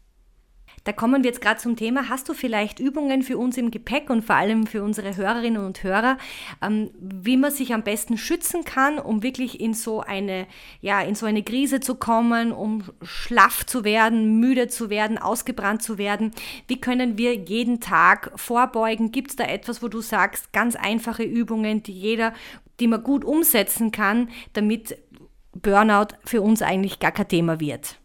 Da 0.85 0.93
kommen 0.93 1.23
wir 1.23 1.29
jetzt 1.31 1.41
gerade 1.41 1.59
zum 1.59 1.75
Thema. 1.75 2.09
Hast 2.09 2.29
du 2.29 2.35
vielleicht 2.35 2.79
Übungen 2.79 3.23
für 3.23 3.39
uns 3.39 3.57
im 3.57 3.71
Gepäck 3.71 4.11
und 4.11 4.23
vor 4.23 4.35
allem 4.35 4.67
für 4.67 4.83
unsere 4.83 5.17
Hörerinnen 5.17 5.65
und 5.65 5.83
Hörer, 5.83 6.19
ähm, 6.61 6.91
wie 6.99 7.37
man 7.37 7.51
sich 7.51 7.73
am 7.73 7.81
besten 7.81 8.19
schützen 8.19 8.63
kann, 8.63 8.99
um 8.99 9.23
wirklich 9.23 9.59
in 9.59 9.73
so 9.73 10.01
eine, 10.01 10.45
ja, 10.81 11.01
in 11.01 11.15
so 11.15 11.25
eine 11.25 11.41
Krise 11.41 11.79
zu 11.79 11.95
kommen, 11.95 12.51
um 12.51 12.83
schlaff 13.01 13.65
zu 13.65 13.83
werden, 13.83 14.39
müde 14.39 14.67
zu 14.67 14.91
werden, 14.91 15.17
ausgebrannt 15.17 15.81
zu 15.81 15.97
werden? 15.97 16.31
Wie 16.67 16.79
können 16.79 17.17
wir 17.17 17.33
jeden 17.33 17.79
Tag 17.79 18.31
vorbeugen? 18.35 19.11
Gibt 19.11 19.31
es 19.31 19.35
da 19.35 19.45
etwas, 19.45 19.81
wo 19.81 19.87
du 19.87 20.01
sagst, 20.01 20.53
ganz 20.53 20.75
einfache 20.75 21.23
Übungen, 21.23 21.81
die 21.81 21.93
jeder, 21.93 22.31
die 22.79 22.87
man 22.87 23.01
gut 23.01 23.25
umsetzen 23.25 23.91
kann, 23.91 24.29
damit 24.53 24.99
Burnout 25.51 26.13
für 26.25 26.43
uns 26.43 26.61
eigentlich 26.61 26.99
gar 26.99 27.11
kein 27.11 27.27
Thema 27.27 27.59
wird? 27.59 27.97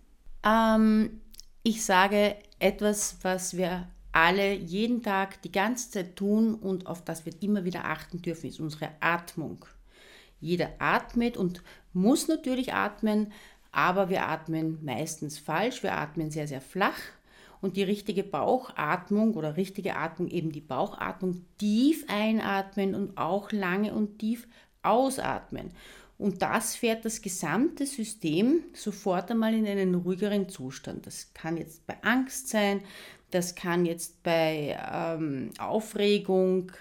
Ähm, 0.44 1.20
ich 1.62 1.84
sage, 1.84 2.36
etwas, 2.60 3.16
was 3.22 3.56
wir 3.56 3.88
alle 4.12 4.54
jeden 4.54 5.02
Tag 5.02 5.42
die 5.42 5.52
ganze 5.52 5.90
Zeit 5.90 6.16
tun 6.16 6.54
und 6.54 6.86
auf 6.86 7.04
das 7.04 7.26
wir 7.26 7.32
immer 7.40 7.64
wieder 7.64 7.84
achten 7.84 8.22
dürfen, 8.22 8.48
ist 8.48 8.60
unsere 8.60 8.90
Atmung. 9.00 9.64
Jeder 10.40 10.70
atmet 10.78 11.36
und 11.36 11.62
muss 11.92 12.28
natürlich 12.28 12.72
atmen, 12.72 13.32
aber 13.72 14.08
wir 14.08 14.26
atmen 14.26 14.78
meistens 14.84 15.38
falsch. 15.38 15.82
Wir 15.82 15.96
atmen 15.96 16.30
sehr, 16.30 16.48
sehr 16.48 16.60
flach. 16.60 16.98
Und 17.60 17.76
die 17.76 17.82
richtige 17.82 18.24
Bauchatmung 18.24 19.34
oder 19.34 19.56
richtige 19.56 19.96
Atmung, 19.96 20.28
eben 20.28 20.50
die 20.50 20.62
Bauchatmung, 20.62 21.44
tief 21.58 22.06
einatmen 22.08 22.94
und 22.94 23.18
auch 23.18 23.52
lange 23.52 23.92
und 23.92 24.18
tief 24.18 24.48
ausatmen. 24.82 25.70
Und 26.20 26.42
das 26.42 26.76
fährt 26.76 27.06
das 27.06 27.22
gesamte 27.22 27.86
System 27.86 28.62
sofort 28.74 29.30
einmal 29.30 29.54
in 29.54 29.66
einen 29.66 29.94
ruhigeren 29.94 30.50
Zustand. 30.50 31.06
Das 31.06 31.32
kann 31.32 31.56
jetzt 31.56 31.86
bei 31.86 31.96
Angst 32.02 32.50
sein, 32.50 32.82
das 33.30 33.54
kann 33.54 33.86
jetzt 33.86 34.22
bei 34.22 34.78
ähm, 34.92 35.50
Aufregung, 35.58 36.72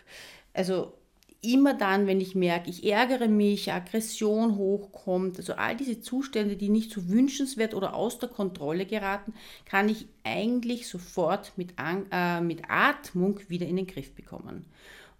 also 0.54 0.94
immer 1.42 1.74
dann, 1.74 2.06
wenn 2.06 2.20
ich 2.20 2.36
merke, 2.36 2.70
ich 2.70 2.86
ärgere 2.86 3.30
mich, 3.30 3.72
Aggression 3.72 4.58
hochkommt, 4.58 5.38
also 5.38 5.54
all 5.54 5.78
diese 5.78 6.02
Zustände, 6.02 6.58
die 6.58 6.68
nicht 6.68 6.92
so 6.92 7.08
wünschenswert 7.08 7.74
oder 7.74 7.94
aus 7.94 8.20
der 8.20 8.28
Kontrolle 8.28 8.86
geraten, 8.86 9.34
kann 9.64 9.88
ich 9.88 10.08
eigentlich 10.26 10.90
sofort 10.90 11.54
mit, 11.56 11.76
äh, 12.12 12.42
mit 12.42 12.64
Atmung 12.68 13.40
wieder 13.48 13.68
in 13.68 13.78
den 13.78 13.88
Griff 13.88 14.14
bekommen. 14.14 14.66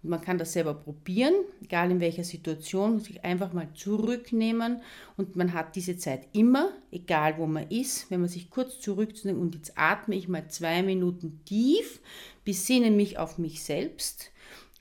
Man 0.02 0.22
kann 0.22 0.38
das 0.38 0.54
selber 0.54 0.72
probieren, 0.72 1.34
egal 1.62 1.90
in 1.90 2.00
welcher 2.00 2.24
Situation, 2.24 3.00
sich 3.00 3.22
einfach 3.22 3.52
mal 3.52 3.68
zurücknehmen 3.74 4.80
und 5.18 5.36
man 5.36 5.52
hat 5.52 5.76
diese 5.76 5.98
Zeit 5.98 6.26
immer, 6.32 6.72
egal 6.90 7.36
wo 7.36 7.46
man 7.46 7.68
ist, 7.68 8.10
wenn 8.10 8.20
man 8.20 8.30
sich 8.30 8.48
kurz 8.48 8.80
zurückzieht 8.80 9.34
und 9.34 9.54
jetzt 9.54 9.76
atme 9.76 10.14
ich 10.14 10.26
mal 10.26 10.48
zwei 10.48 10.82
Minuten 10.82 11.40
tief, 11.44 12.00
besinne 12.44 12.90
mich 12.90 13.18
auf 13.18 13.36
mich 13.36 13.62
selbst 13.62 14.30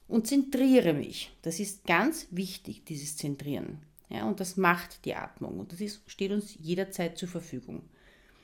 und 0.08 0.26
zentriere 0.26 0.94
mich. 0.94 1.32
Das 1.42 1.60
ist 1.60 1.86
ganz 1.86 2.28
wichtig, 2.32 2.86
dieses 2.86 3.18
Zentrieren. 3.18 3.80
Ja, 4.10 4.26
und 4.26 4.40
das 4.40 4.56
macht 4.56 5.06
die 5.06 5.16
Atmung 5.16 5.60
und 5.60 5.74
das 5.74 5.82
ist, 5.82 6.02
steht 6.08 6.32
uns 6.32 6.56
jederzeit 6.60 7.18
zur 7.18 7.28
Verfügung. 7.28 7.84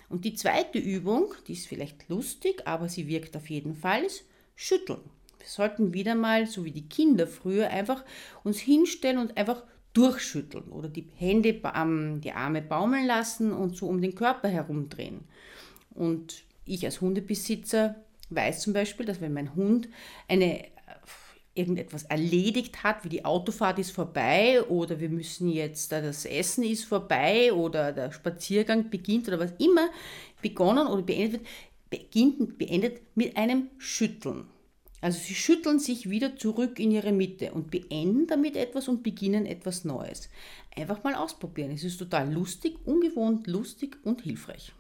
Und 0.10 0.26
die 0.26 0.36
zweite 0.36 0.78
Übung, 0.78 1.34
die 1.48 1.54
ist 1.54 1.68
vielleicht 1.68 2.10
lustig, 2.10 2.68
aber 2.68 2.90
sie 2.90 3.08
wirkt 3.08 3.36
auf 3.36 3.50
jeden 3.50 3.76
Fall, 3.76 4.04
ist 4.04 4.26
Schütteln. 4.56 5.02
Wir 5.46 5.52
sollten 5.52 5.94
wieder 5.94 6.16
mal, 6.16 6.48
so 6.48 6.66
wie 6.66 6.72
die 6.72 6.90
Kinder 6.90 7.28
früher, 7.28 7.70
einfach 7.70 8.04
uns 8.44 8.58
hinstellen 8.58 9.20
und 9.20 9.38
einfach 9.38 9.62
durchschütteln 9.94 10.70
oder 10.72 10.90
die 10.90 11.08
Hände, 11.18 11.54
die 11.54 12.32
Arme 12.32 12.62
baumeln 12.64 13.06
lassen 13.06 13.54
und 13.54 13.78
so 13.78 13.88
um 13.88 14.02
den 14.02 14.16
Körper 14.16 14.48
herumdrehen. 14.50 15.22
Und 15.92 16.44
ich 16.66 16.84
als 16.84 17.00
Hundebesitzer 17.00 17.96
weiß 18.32 18.62
zum 18.62 18.74
Beispiel, 18.74 19.06
dass 19.06 19.22
wenn 19.22 19.34
mein 19.34 19.54
Hund 19.56 19.88
eine 20.28 20.66
irgendetwas 21.54 22.04
erledigt 22.06 22.84
hat, 22.84 23.06
wie 23.06 23.10
die 23.10 23.24
Autofahrt 23.24 23.78
ist 23.78 23.92
vorbei 23.92 24.64
oder 24.64 25.00
wir 25.00 25.10
müssen 25.10 25.48
jetzt, 25.48 25.92
das 25.92 26.26
Essen 26.26 26.64
ist 26.64 26.86
vorbei 26.86 27.54
oder 27.54 27.94
der 27.94 28.12
Spaziergang 28.12 28.90
beginnt 28.90 29.28
oder 29.28 29.40
was 29.40 29.54
immer 29.60 29.90
begonnen 30.42 30.88
oder 30.88 31.04
beendet 31.04 31.42
wird, 31.42 31.48
beginnt 31.92 32.58
beendet 32.58 33.02
mit 33.16 33.38
einem 33.38 33.70
Schütteln. 33.78 34.48
Also 35.06 35.20
sie 35.20 35.36
schütteln 35.36 35.78
sich 35.78 36.10
wieder 36.10 36.36
zurück 36.36 36.80
in 36.80 36.90
ihre 36.90 37.12
Mitte 37.12 37.52
und 37.52 37.70
beenden 37.70 38.26
damit 38.26 38.56
etwas 38.56 38.88
und 38.88 39.04
beginnen 39.04 39.46
etwas 39.46 39.86
Neues. 39.86 40.32
Einfach 40.76 41.04
mal 41.04 41.14
ausprobieren. 41.14 41.70
Es 41.70 41.84
ist 41.84 42.00
total 42.00 42.34
lustig, 42.34 42.80
ungewohnt 42.86 43.46
lustig 43.46 43.98
und 44.04 44.24
hilfreich. 44.24 44.74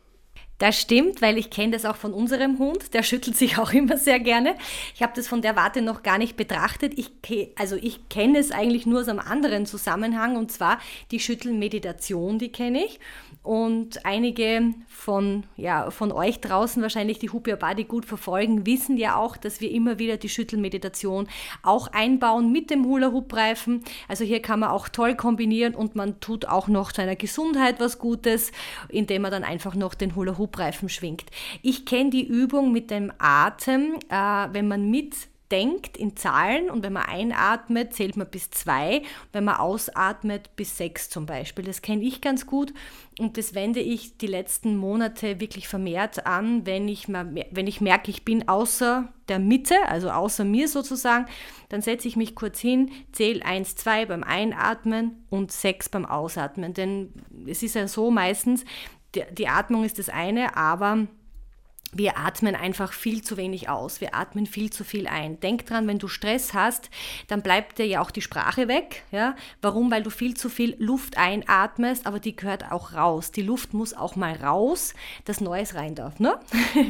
Das 0.57 0.81
stimmt, 0.81 1.21
weil 1.21 1.37
ich 1.37 1.51
kenne 1.51 1.73
das 1.73 1.85
auch 1.85 1.95
von 1.95 2.11
unserem 2.11 2.57
Hund. 2.57 2.95
Der 2.95 3.03
schüttelt 3.03 3.37
sich 3.37 3.57
auch 3.59 3.71
immer 3.71 3.99
sehr 3.99 4.19
gerne. 4.19 4.55
Ich 4.95 5.03
habe 5.03 5.13
das 5.15 5.27
von 5.27 5.43
der 5.43 5.55
Warte 5.55 5.83
noch 5.83 6.01
gar 6.01 6.17
nicht 6.17 6.35
betrachtet. 6.35 6.97
Ich, 6.97 7.11
also 7.55 7.75
ich 7.75 8.09
kenne 8.09 8.39
es 8.39 8.49
eigentlich 8.49 8.87
nur 8.87 9.01
aus 9.01 9.09
einem 9.09 9.19
anderen 9.19 9.67
Zusammenhang 9.67 10.37
und 10.37 10.51
zwar 10.51 10.79
die 11.11 11.19
Schüttelmeditation, 11.19 12.39
die 12.39 12.51
kenne 12.51 12.83
ich. 12.83 12.99
Und 13.45 14.05
einige 14.05 14.73
von, 14.87 15.43
ja, 15.55 15.91
von 15.91 16.11
euch 16.11 16.41
draußen 16.41 16.81
wahrscheinlich, 16.81 17.19
die 17.19 17.29
Hupia 17.29 17.55
Body 17.55 17.83
gut 17.83 18.05
verfolgen, 18.05 18.65
wissen 18.65 18.97
ja 18.97 19.17
auch, 19.17 19.37
dass 19.37 19.61
wir 19.61 19.69
immer 19.69 19.99
wieder 19.99 20.17
die 20.17 20.29
Schüttelmeditation 20.29 21.27
auch 21.61 21.87
einbauen 21.93 22.51
mit 22.51 22.71
dem 22.71 22.85
Hula-Hoop-Reifen. 22.85 23.83
Also 24.07 24.23
hier 24.23 24.41
kann 24.41 24.61
man 24.61 24.69
auch 24.69 24.89
toll 24.89 25.15
kombinieren 25.15 25.75
und 25.75 25.95
man 25.95 26.19
tut 26.19 26.45
auch 26.45 26.67
noch 26.67 26.91
seiner 26.91 27.15
Gesundheit 27.15 27.79
was 27.79 27.99
Gutes, 27.99 28.51
indem 28.89 29.21
man 29.21 29.31
dann 29.31 29.43
einfach 29.43 29.75
noch 29.75 29.93
den 29.93 30.15
Hula-Hoop 30.15 30.55
Hubreifen 30.55 30.89
schwingt. 30.89 31.25
Ich 31.61 31.85
kenne 31.85 32.09
die 32.09 32.25
Übung 32.25 32.71
mit 32.71 32.91
dem 32.91 33.11
Atem, 33.17 33.95
äh, 34.09 34.47
wenn 34.51 34.67
man 34.67 34.89
mitdenkt 35.55 35.97
in 35.97 36.15
Zahlen 36.15 36.69
und 36.69 36.83
wenn 36.83 36.93
man 36.93 37.03
einatmet, 37.03 37.93
zählt 37.93 38.17
man 38.17 38.27
bis 38.27 38.51
zwei, 38.51 39.01
wenn 39.31 39.45
man 39.45 39.55
ausatmet 39.55 40.55
bis 40.55 40.77
sechs 40.77 41.09
zum 41.09 41.25
Beispiel. 41.25 41.63
Das 41.63 41.81
kenne 41.81 42.03
ich 42.03 42.21
ganz 42.21 42.45
gut 42.45 42.73
und 43.19 43.37
das 43.37 43.53
wende 43.53 43.79
ich 43.79 44.17
die 44.17 44.27
letzten 44.27 44.75
Monate 44.77 45.39
wirklich 45.39 45.67
vermehrt 45.67 46.25
an, 46.25 46.65
wenn 46.65 46.87
ich, 46.87 47.07
wenn 47.07 47.67
ich 47.67 47.81
merke, 47.81 48.11
ich 48.11 48.25
bin 48.25 48.47
außer 48.47 49.07
der 49.29 49.39
Mitte, 49.39 49.75
also 49.87 50.09
außer 50.09 50.43
mir 50.43 50.67
sozusagen, 50.67 51.25
dann 51.69 51.81
setze 51.81 52.07
ich 52.07 52.15
mich 52.15 52.35
kurz 52.35 52.59
hin, 52.59 52.91
zähle 53.11 53.43
eins, 53.45 53.75
zwei 53.75 54.05
beim 54.05 54.23
Einatmen 54.23 55.25
und 55.29 55.51
sechs 55.51 55.89
beim 55.89 56.05
Ausatmen. 56.05 56.73
Denn 56.73 57.13
es 57.47 57.63
ist 57.63 57.75
ja 57.75 57.87
so 57.87 58.11
meistens, 58.11 58.65
die 59.31 59.47
Atmung 59.47 59.85
ist 59.85 59.97
das 59.97 60.09
eine, 60.09 60.57
aber 60.57 61.07
wir 61.97 62.17
atmen 62.17 62.55
einfach 62.55 62.91
viel 62.91 63.23
zu 63.23 63.37
wenig 63.37 63.69
aus. 63.69 64.01
Wir 64.01 64.15
atmen 64.15 64.45
viel 64.45 64.69
zu 64.69 64.83
viel 64.83 65.07
ein. 65.07 65.39
Denk 65.39 65.65
dran, 65.65 65.87
wenn 65.87 65.97
du 65.97 66.09
Stress 66.09 66.53
hast, 66.53 66.89
dann 67.29 67.41
bleibt 67.41 67.79
dir 67.79 67.87
ja 67.87 68.01
auch 68.01 68.11
die 68.11 68.21
Sprache 68.21 68.67
weg. 68.67 69.03
Ja? 69.11 69.35
Warum? 69.61 69.89
Weil 69.89 70.03
du 70.03 70.09
viel 70.09 70.35
zu 70.35 70.49
viel 70.49 70.75
Luft 70.77 71.17
einatmest, 71.17 72.05
aber 72.05 72.19
die 72.19 72.35
gehört 72.35 72.69
auch 72.69 72.93
raus. 72.93 73.31
Die 73.31 73.41
Luft 73.41 73.73
muss 73.73 73.93
auch 73.93 74.17
mal 74.17 74.35
raus, 74.35 74.93
dass 75.23 75.39
Neues 75.39 75.75
rein 75.75 75.95
darf. 75.95 76.19
Ne? 76.19 76.37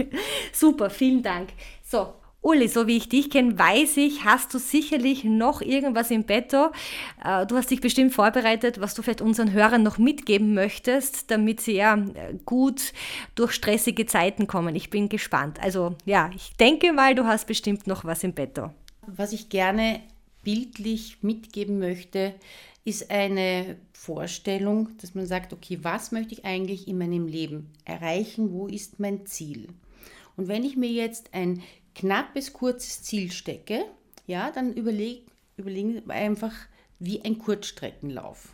Super, 0.52 0.90
vielen 0.90 1.22
Dank. 1.22 1.50
So, 1.84 2.16
Uli, 2.46 2.68
so 2.68 2.86
wie 2.86 2.98
ich 2.98 3.10
dich 3.10 3.32
kenne, 3.32 3.58
weiß 3.58 3.98
ich, 3.98 4.24
hast 4.24 4.54
du 4.54 4.60
sicherlich 4.60 5.24
noch 5.24 5.62
irgendwas 5.62 6.12
im 6.12 6.26
Betto. 6.26 6.68
Äh, 7.24 7.48
du 7.48 7.56
hast 7.58 7.72
dich 7.72 7.82
bestimmt 7.82 8.14
vorbereitet, 8.14 8.80
was 8.80 8.94
du 8.94 9.02
vielleicht 9.02 9.22
unseren 9.22 9.52
Hörern 9.52 9.82
noch 9.82 9.98
mitgeben 9.98 10.54
möchtest, 10.54 11.32
damit 11.32 11.60
sie 11.60 11.78
ja 11.78 11.96
äh, 11.96 12.36
gut 12.46 12.94
durch 13.34 13.54
stressige 13.54 14.06
Zeiten 14.06 14.46
kommen. 14.46 14.76
Ich 14.76 14.92
bin 14.92 15.10
gespannt. 15.10 15.60
Also 15.60 15.96
ja, 16.06 16.30
ich 16.36 16.56
denke 16.58 16.94
mal, 16.94 17.16
du 17.16 17.26
hast 17.26 17.48
bestimmt 17.48 17.88
noch 17.88 18.06
was 18.06 18.24
im 18.24 18.34
Betto. 18.34 18.70
Was 19.08 19.34
ich 19.34 19.50
gerne 19.50 20.02
bildlich 20.44 21.24
mitgeben 21.24 21.80
möchte, 21.80 22.36
ist 22.84 23.10
eine 23.10 23.76
Vorstellung, 23.92 24.90
dass 25.02 25.16
man 25.16 25.26
sagt, 25.26 25.52
okay, 25.52 25.80
was 25.82 26.12
möchte 26.12 26.36
ich 26.36 26.46
eigentlich 26.46 26.88
in 26.88 27.00
meinem 27.00 27.26
Leben 27.26 27.72
erreichen? 27.86 28.54
Wo 28.54 28.68
ist 28.68 29.00
mein 29.00 29.26
Ziel? 29.26 29.70
Und 30.38 30.48
wenn 30.48 30.64
ich 30.64 30.78
mir 30.78 30.92
jetzt 30.92 31.34
ein 31.34 31.64
knappes, 31.96 32.54
kurzes 32.54 33.04
Ziel 33.04 33.32
stecke, 33.32 33.86
ja, 34.28 34.52
dann 34.52 34.74
überleg, 34.74 35.26
überlegen 35.58 36.10
einfach 36.10 36.54
wie 37.00 37.24
ein 37.24 37.40
Kurzstreckenlauf. 37.40 38.50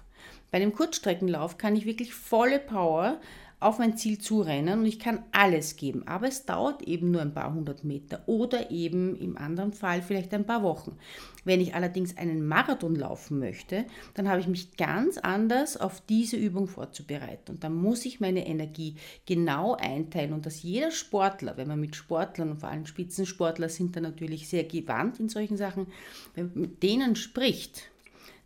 Bei 0.51 0.57
einem 0.57 0.73
Kurzstreckenlauf 0.73 1.57
kann 1.57 1.75
ich 1.75 1.85
wirklich 1.85 2.13
volle 2.13 2.59
Power 2.59 3.19
auf 3.61 3.77
mein 3.77 3.95
Ziel 3.95 4.17
zurennen 4.17 4.79
und 4.79 4.85
ich 4.85 4.99
kann 4.99 5.23
alles 5.31 5.75
geben. 5.75 6.05
Aber 6.07 6.27
es 6.27 6.45
dauert 6.45 6.81
eben 6.81 7.11
nur 7.11 7.21
ein 7.21 7.33
paar 7.33 7.53
hundert 7.53 7.83
Meter 7.83 8.23
oder 8.25 8.71
eben 8.71 9.15
im 9.15 9.37
anderen 9.37 9.71
Fall 9.71 10.01
vielleicht 10.01 10.33
ein 10.33 10.45
paar 10.45 10.63
Wochen. 10.63 10.97
Wenn 11.45 11.61
ich 11.61 11.75
allerdings 11.75 12.17
einen 12.17 12.45
Marathon 12.45 12.95
laufen 12.95 13.39
möchte, 13.39 13.85
dann 14.15 14.27
habe 14.27 14.41
ich 14.41 14.47
mich 14.47 14.77
ganz 14.77 15.17
anders 15.19 15.77
auf 15.77 16.01
diese 16.01 16.37
Übung 16.37 16.67
vorzubereiten. 16.67 17.51
Und 17.51 17.63
dann 17.63 17.75
muss 17.75 18.05
ich 18.05 18.19
meine 18.19 18.47
Energie 18.47 18.95
genau 19.27 19.75
einteilen 19.75 20.33
und 20.33 20.45
dass 20.45 20.63
jeder 20.63 20.91
Sportler, 20.91 21.55
wenn 21.55 21.67
man 21.67 21.79
mit 21.79 21.95
Sportlern 21.95 22.49
und 22.49 22.59
vor 22.59 22.69
allem 22.69 22.87
Spitzensportler 22.87 23.69
sind 23.69 23.95
da 23.95 24.01
natürlich 24.01 24.49
sehr 24.49 24.63
gewandt 24.63 25.19
in 25.19 25.29
solchen 25.29 25.57
Sachen, 25.57 25.85
wenn 26.33 26.47
man 26.47 26.61
mit 26.61 26.83
denen 26.83 27.15
spricht, 27.15 27.91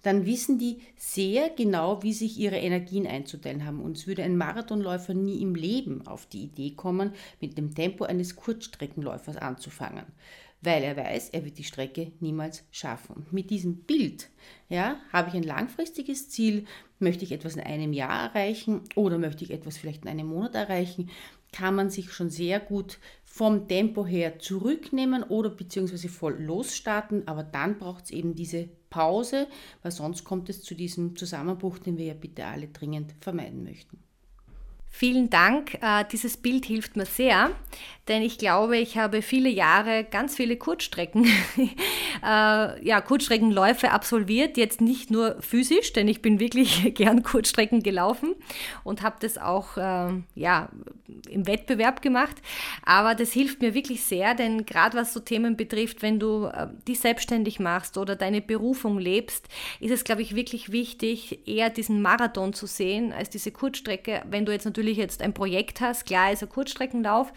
dann 0.05 0.25
wissen 0.25 0.59
die 0.59 0.81
sehr 0.95 1.49
genau, 1.49 2.03
wie 2.03 2.13
sich 2.13 2.37
ihre 2.37 2.57
Energien 2.57 3.07
einzuteilen 3.07 3.65
haben. 3.65 3.81
Und 3.81 3.97
es 3.97 4.05
würde 4.05 4.23
ein 4.23 4.37
Marathonläufer 4.37 5.13
nie 5.13 5.41
im 5.41 5.55
Leben 5.55 6.05
auf 6.05 6.27
die 6.27 6.43
Idee 6.43 6.71
kommen, 6.71 7.13
mit 7.41 7.57
dem 7.57 7.73
Tempo 7.73 8.03
eines 8.03 8.35
Kurzstreckenläufers 8.35 9.37
anzufangen, 9.37 10.05
weil 10.61 10.83
er 10.83 10.95
weiß, 10.95 11.29
er 11.29 11.43
wird 11.43 11.57
die 11.57 11.63
Strecke 11.63 12.11
niemals 12.19 12.63
schaffen. 12.69 13.25
Mit 13.31 13.49
diesem 13.49 13.77
Bild 13.77 14.29
ja, 14.69 14.97
habe 15.11 15.29
ich 15.29 15.35
ein 15.35 15.43
langfristiges 15.43 16.29
Ziel, 16.29 16.65
möchte 16.99 17.23
ich 17.23 17.31
etwas 17.31 17.55
in 17.55 17.63
einem 17.63 17.91
Jahr 17.91 18.29
erreichen 18.29 18.81
oder 18.95 19.17
möchte 19.17 19.43
ich 19.43 19.51
etwas 19.51 19.77
vielleicht 19.77 20.03
in 20.03 20.09
einem 20.09 20.27
Monat 20.27 20.53
erreichen, 20.53 21.09
kann 21.51 21.75
man 21.75 21.89
sich 21.89 22.11
schon 22.11 22.29
sehr 22.29 22.59
gut 22.59 22.99
vom 23.23 23.67
Tempo 23.67 24.05
her 24.05 24.39
zurücknehmen 24.39 25.23
oder 25.23 25.49
beziehungsweise 25.49 26.09
voll 26.09 26.41
losstarten, 26.41 27.27
aber 27.27 27.43
dann 27.43 27.77
braucht 27.77 28.05
es 28.05 28.11
eben 28.11 28.35
diese 28.35 28.69
Pause, 28.95 29.47
weil 29.83 29.91
sonst 29.91 30.23
kommt 30.23 30.47
es 30.47 30.63
zu 30.63 30.73
diesem 30.73 31.17
Zusammenbruch, 31.17 31.79
den 31.79 31.97
wir 31.97 32.05
ja 32.05 32.13
bitte 32.13 32.45
alle 32.45 32.69
dringend 32.69 33.13
vermeiden 33.19 33.61
möchten. 33.65 33.99
Vielen 34.87 35.29
Dank, 35.29 35.77
äh, 35.81 36.05
dieses 36.09 36.37
Bild 36.37 36.63
hilft 36.65 36.95
mir 36.95 37.05
sehr. 37.05 37.51
Denn 38.07 38.21
ich 38.21 38.37
glaube, 38.37 38.77
ich 38.77 38.97
habe 38.97 39.23
viele 39.23 39.49
Jahre 39.49 40.03
ganz 40.03 40.35
viele 40.35 40.57
Kurzstrecken, 40.57 41.25
äh, 42.23 42.87
ja, 42.87 43.01
Kurzstreckenläufe 43.01 43.91
absolviert. 43.91 44.57
Jetzt 44.57 44.79
nicht 44.79 45.09
nur 45.09 45.41
physisch, 45.41 45.91
denn 45.93 46.07
ich 46.07 46.21
bin 46.21 46.39
wirklich 46.39 46.93
gern 46.95 47.23
Kurzstrecken 47.23 47.81
gelaufen 47.81 48.35
und 48.83 49.01
habe 49.01 49.15
das 49.19 49.39
auch 49.39 49.77
äh, 49.77 50.13
ja, 50.35 50.69
im 51.29 51.47
Wettbewerb 51.47 52.03
gemacht. 52.03 52.35
Aber 52.85 53.15
das 53.15 53.31
hilft 53.31 53.61
mir 53.61 53.73
wirklich 53.73 54.03
sehr, 54.03 54.35
denn 54.35 54.67
gerade 54.67 54.95
was 54.95 55.11
so 55.11 55.19
Themen 55.19 55.57
betrifft, 55.57 56.03
wenn 56.03 56.19
du 56.19 56.45
äh, 56.45 56.67
dich 56.87 56.99
selbstständig 56.99 57.59
machst 57.59 57.97
oder 57.97 58.15
deine 58.15 58.41
Berufung 58.41 58.99
lebst, 58.99 59.47
ist 59.79 59.91
es, 59.91 60.03
glaube 60.03 60.21
ich, 60.21 60.35
wirklich 60.35 60.71
wichtig, 60.71 61.47
eher 61.47 61.71
diesen 61.71 62.03
Marathon 62.03 62.53
zu 62.53 62.67
sehen 62.67 63.13
als 63.13 63.31
diese 63.31 63.51
Kurzstrecke. 63.51 64.21
Wenn 64.29 64.45
du 64.45 64.51
jetzt 64.51 64.65
natürlich 64.65 64.97
jetzt 64.97 65.23
ein 65.23 65.33
Projekt 65.33 65.81
hast, 65.81 66.05
klar 66.05 66.31
ist 66.31 66.43
ein 66.43 66.49
Kurzstreckenlauf, 66.49 67.33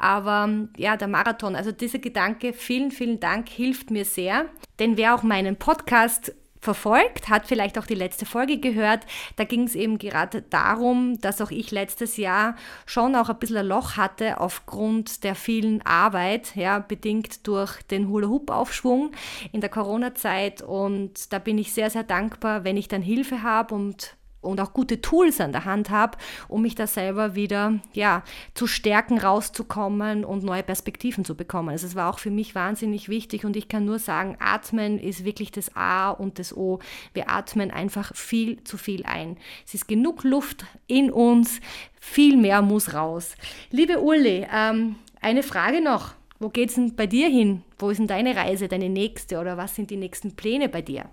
aber 0.00 0.48
ja, 0.76 0.96
der 0.96 1.08
Marathon, 1.08 1.54
also 1.54 1.72
dieser 1.72 1.98
Gedanke, 1.98 2.52
vielen, 2.52 2.90
vielen 2.90 3.20
Dank, 3.20 3.48
hilft 3.48 3.90
mir 3.90 4.04
sehr. 4.04 4.46
Denn 4.78 4.96
wer 4.96 5.14
auch 5.14 5.22
meinen 5.22 5.56
Podcast 5.56 6.34
verfolgt, 6.60 7.28
hat 7.28 7.46
vielleicht 7.46 7.78
auch 7.78 7.86
die 7.86 7.94
letzte 7.94 8.26
Folge 8.26 8.58
gehört. 8.58 9.06
Da 9.36 9.44
ging 9.44 9.64
es 9.64 9.74
eben 9.74 9.98
gerade 9.98 10.42
darum, 10.42 11.18
dass 11.20 11.40
auch 11.40 11.50
ich 11.50 11.70
letztes 11.70 12.16
Jahr 12.16 12.54
schon 12.86 13.14
auch 13.14 13.28
ein 13.28 13.38
bisschen 13.38 13.58
ein 13.58 13.66
Loch 13.66 13.96
hatte 13.96 14.40
aufgrund 14.40 15.24
der 15.24 15.34
vielen 15.34 15.80
Arbeit, 15.82 16.54
ja, 16.56 16.78
bedingt 16.78 17.46
durch 17.46 17.82
den 17.82 18.08
Hula-Hoop-Aufschwung 18.08 19.12
in 19.52 19.60
der 19.60 19.70
Corona-Zeit. 19.70 20.62
Und 20.62 21.32
da 21.32 21.38
bin 21.38 21.56
ich 21.58 21.72
sehr, 21.72 21.90
sehr 21.90 22.04
dankbar, 22.04 22.64
wenn 22.64 22.76
ich 22.76 22.88
dann 22.88 23.02
Hilfe 23.02 23.42
habe 23.42 23.74
und 23.74 24.16
und 24.40 24.60
auch 24.60 24.72
gute 24.72 25.00
Tools 25.00 25.40
an 25.40 25.52
der 25.52 25.64
Hand 25.64 25.90
habe, 25.90 26.16
um 26.48 26.62
mich 26.62 26.74
da 26.74 26.86
selber 26.86 27.34
wieder 27.34 27.80
ja, 27.92 28.22
zu 28.54 28.66
stärken, 28.66 29.18
rauszukommen 29.18 30.24
und 30.24 30.44
neue 30.44 30.62
Perspektiven 30.62 31.24
zu 31.24 31.36
bekommen. 31.36 31.68
Also 31.68 31.86
es 31.86 31.94
war 31.94 32.10
auch 32.10 32.18
für 32.18 32.30
mich 32.30 32.54
wahnsinnig 32.54 33.08
wichtig 33.08 33.44
und 33.44 33.56
ich 33.56 33.68
kann 33.68 33.84
nur 33.84 33.98
sagen, 33.98 34.36
Atmen 34.40 34.98
ist 34.98 35.24
wirklich 35.24 35.50
das 35.50 35.76
A 35.76 36.10
und 36.10 36.38
das 36.38 36.56
O. 36.56 36.78
Wir 37.12 37.30
atmen 37.30 37.70
einfach 37.70 38.14
viel 38.14 38.62
zu 38.64 38.78
viel 38.78 39.04
ein. 39.04 39.36
Es 39.66 39.74
ist 39.74 39.88
genug 39.88 40.24
Luft 40.24 40.64
in 40.86 41.10
uns, 41.10 41.60
viel 42.00 42.36
mehr 42.36 42.62
muss 42.62 42.94
raus. 42.94 43.34
Liebe 43.70 44.00
Uli, 44.00 44.46
ähm, 44.52 44.96
eine 45.20 45.42
Frage 45.42 45.82
noch. 45.82 46.14
Wo 46.38 46.48
geht 46.48 46.70
es 46.70 46.76
denn 46.76 46.96
bei 46.96 47.06
dir 47.06 47.28
hin? 47.28 47.62
Wo 47.78 47.90
ist 47.90 47.98
denn 47.98 48.06
deine 48.06 48.34
Reise, 48.34 48.66
deine 48.66 48.88
nächste 48.88 49.38
oder 49.38 49.58
was 49.58 49.74
sind 49.74 49.90
die 49.90 49.98
nächsten 49.98 50.36
Pläne 50.36 50.70
bei 50.70 50.80
dir? 50.80 51.10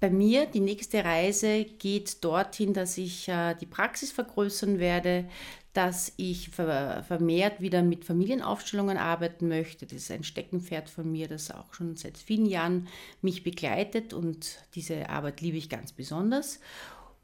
Bei 0.00 0.10
mir, 0.10 0.46
die 0.46 0.60
nächste 0.60 1.04
Reise 1.04 1.64
geht 1.64 2.22
dorthin, 2.24 2.72
dass 2.72 2.98
ich 2.98 3.28
äh, 3.28 3.54
die 3.54 3.66
Praxis 3.66 4.12
vergrößern 4.12 4.78
werde, 4.78 5.28
dass 5.72 6.12
ich 6.16 6.50
ver 6.50 7.04
vermehrt 7.06 7.60
wieder 7.60 7.82
mit 7.82 8.04
Familienaufstellungen 8.04 8.96
arbeiten 8.96 9.48
möchte. 9.48 9.86
Das 9.86 9.98
ist 9.98 10.10
ein 10.10 10.24
Steckenpferd 10.24 10.88
von 10.88 11.10
mir, 11.10 11.28
das 11.28 11.50
auch 11.50 11.74
schon 11.74 11.96
seit 11.96 12.16
vielen 12.16 12.46
Jahren 12.46 12.88
mich 13.22 13.42
begleitet 13.42 14.12
und 14.12 14.58
diese 14.74 15.08
Arbeit 15.10 15.40
liebe 15.40 15.56
ich 15.56 15.68
ganz 15.68 15.92
besonders. 15.92 16.60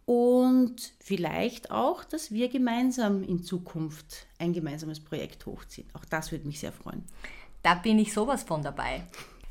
Und 0.07 0.93
vielleicht 1.01 1.71
auch, 1.71 2.05
dass 2.05 2.31
wir 2.31 2.49
gemeinsam 2.49 3.23
in 3.23 3.43
Zukunft 3.43 4.27
ein 4.39 4.53
gemeinsames 4.53 5.01
Projekt 5.01 5.47
hochziehen. 5.47 5.89
Auch 5.95 6.05
das 6.05 6.31
würde 6.31 6.47
mich 6.47 6.61
sehr 6.61 6.73
freuen. 6.73 7.05
Da 7.63 7.75
bin 7.75 7.99
ich 7.99 8.13
sowas 8.13 8.43
von 8.43 8.63
dabei. 8.63 9.05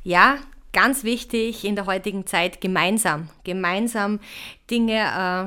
Ja, 0.04 0.38
ganz 0.74 1.04
wichtig 1.04 1.64
in 1.64 1.76
der 1.76 1.86
heutigen 1.86 2.26
Zeit, 2.26 2.60
gemeinsam, 2.60 3.30
gemeinsam 3.44 4.20
Dinge 4.70 5.00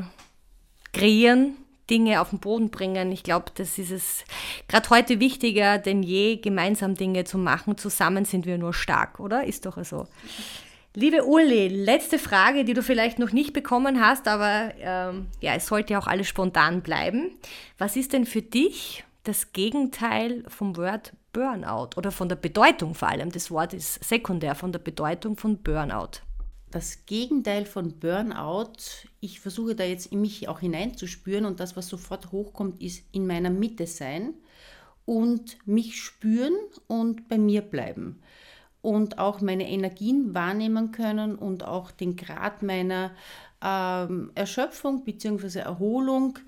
äh, 0.05 0.97
kreieren, 0.97 1.57
Dinge 1.91 2.21
auf 2.21 2.31
den 2.31 2.39
Boden 2.39 2.71
bringen. 2.71 3.13
Ich 3.13 3.23
glaube, 3.23 3.47
das 3.55 3.79
ist 3.79 3.91
es 3.91 4.25
gerade 4.69 4.89
heute 4.91 5.21
wichtiger 5.21 5.79
denn 5.79 6.03
je, 6.03 6.37
gemeinsam 6.37 6.95
Dinge 6.95 7.25
zu 7.25 7.39
machen. 7.39 7.77
Zusammen 7.77 8.25
sind 8.25 8.47
wir 8.47 8.59
nur 8.59 8.73
stark, 8.73 9.21
oder? 9.21 9.45
Ist 9.45 9.67
doch 9.67 9.83
so. 9.85 10.07
Liebe 10.95 11.25
Uli, 11.25 11.69
letzte 11.69 12.19
Frage, 12.19 12.65
die 12.65 12.73
du 12.73 12.83
vielleicht 12.83 13.19
noch 13.19 13.31
nicht 13.31 13.53
bekommen 13.53 14.01
hast, 14.01 14.27
aber 14.27 14.73
ähm, 14.81 15.27
ja, 15.43 15.55
es 15.55 15.67
sollte 15.67 15.93
ja 15.93 15.99
auch 15.99 16.07
alles 16.07 16.27
spontan 16.27 16.81
bleiben. 16.81 17.33
Was 17.77 17.97
ist 17.97 18.15
denn 18.15 18.25
für 18.25 18.41
dich 18.41 19.05
das 19.25 19.53
Gegenteil 19.53 20.45
vom 20.49 20.77
Word 20.77 21.13
Burnout 21.37 21.99
oder 21.99 22.13
von 22.13 22.31
der 22.31 22.37
Bedeutung 22.37 22.95
vor 22.95 23.09
allem. 23.09 23.31
Das 23.31 23.51
Wort 23.51 23.75
ist 23.75 24.03
sekundär 24.03 24.55
von 24.55 24.73
der 24.73 24.79
Bedeutung 24.79 25.37
von 25.37 25.59
Burnout. 25.63 26.23
Das 26.71 27.05
Gegenteil 27.05 27.67
von 27.67 27.99
Burnout, 28.01 28.73
ich 29.21 29.39
versuche 29.41 29.75
da 29.75 29.85
jetzt 29.85 30.07
in 30.07 30.23
mich 30.23 30.49
auch 30.49 30.61
hineinzuspüren 30.61 31.45
und 31.45 31.61
das, 31.61 31.77
was 31.77 31.89
sofort 31.89 32.33
hochkommt, 32.33 32.81
ist 32.81 33.05
in 33.13 33.27
meiner 33.27 33.51
Mitte 33.51 33.87
sein 33.87 34.33
und 35.05 35.59
mich 35.67 36.01
spüren 36.03 36.57
und 36.87 37.29
bei 37.29 37.37
mir 37.37 37.61
bleiben 37.61 38.23
und 38.81 39.19
auch 39.19 39.43
meine 39.43 39.69
Energien 39.69 40.35
wahrnehmen 40.35 40.91
können 40.91 41.35
und 41.35 41.65
auch 41.65 41.91
den 41.91 42.17
Grad 42.17 42.63
meiner 42.63 43.11
ähm, 43.63 44.31
Erschöpfung 44.35 45.05
bzw. 45.05 45.59
Erholung 45.59 46.39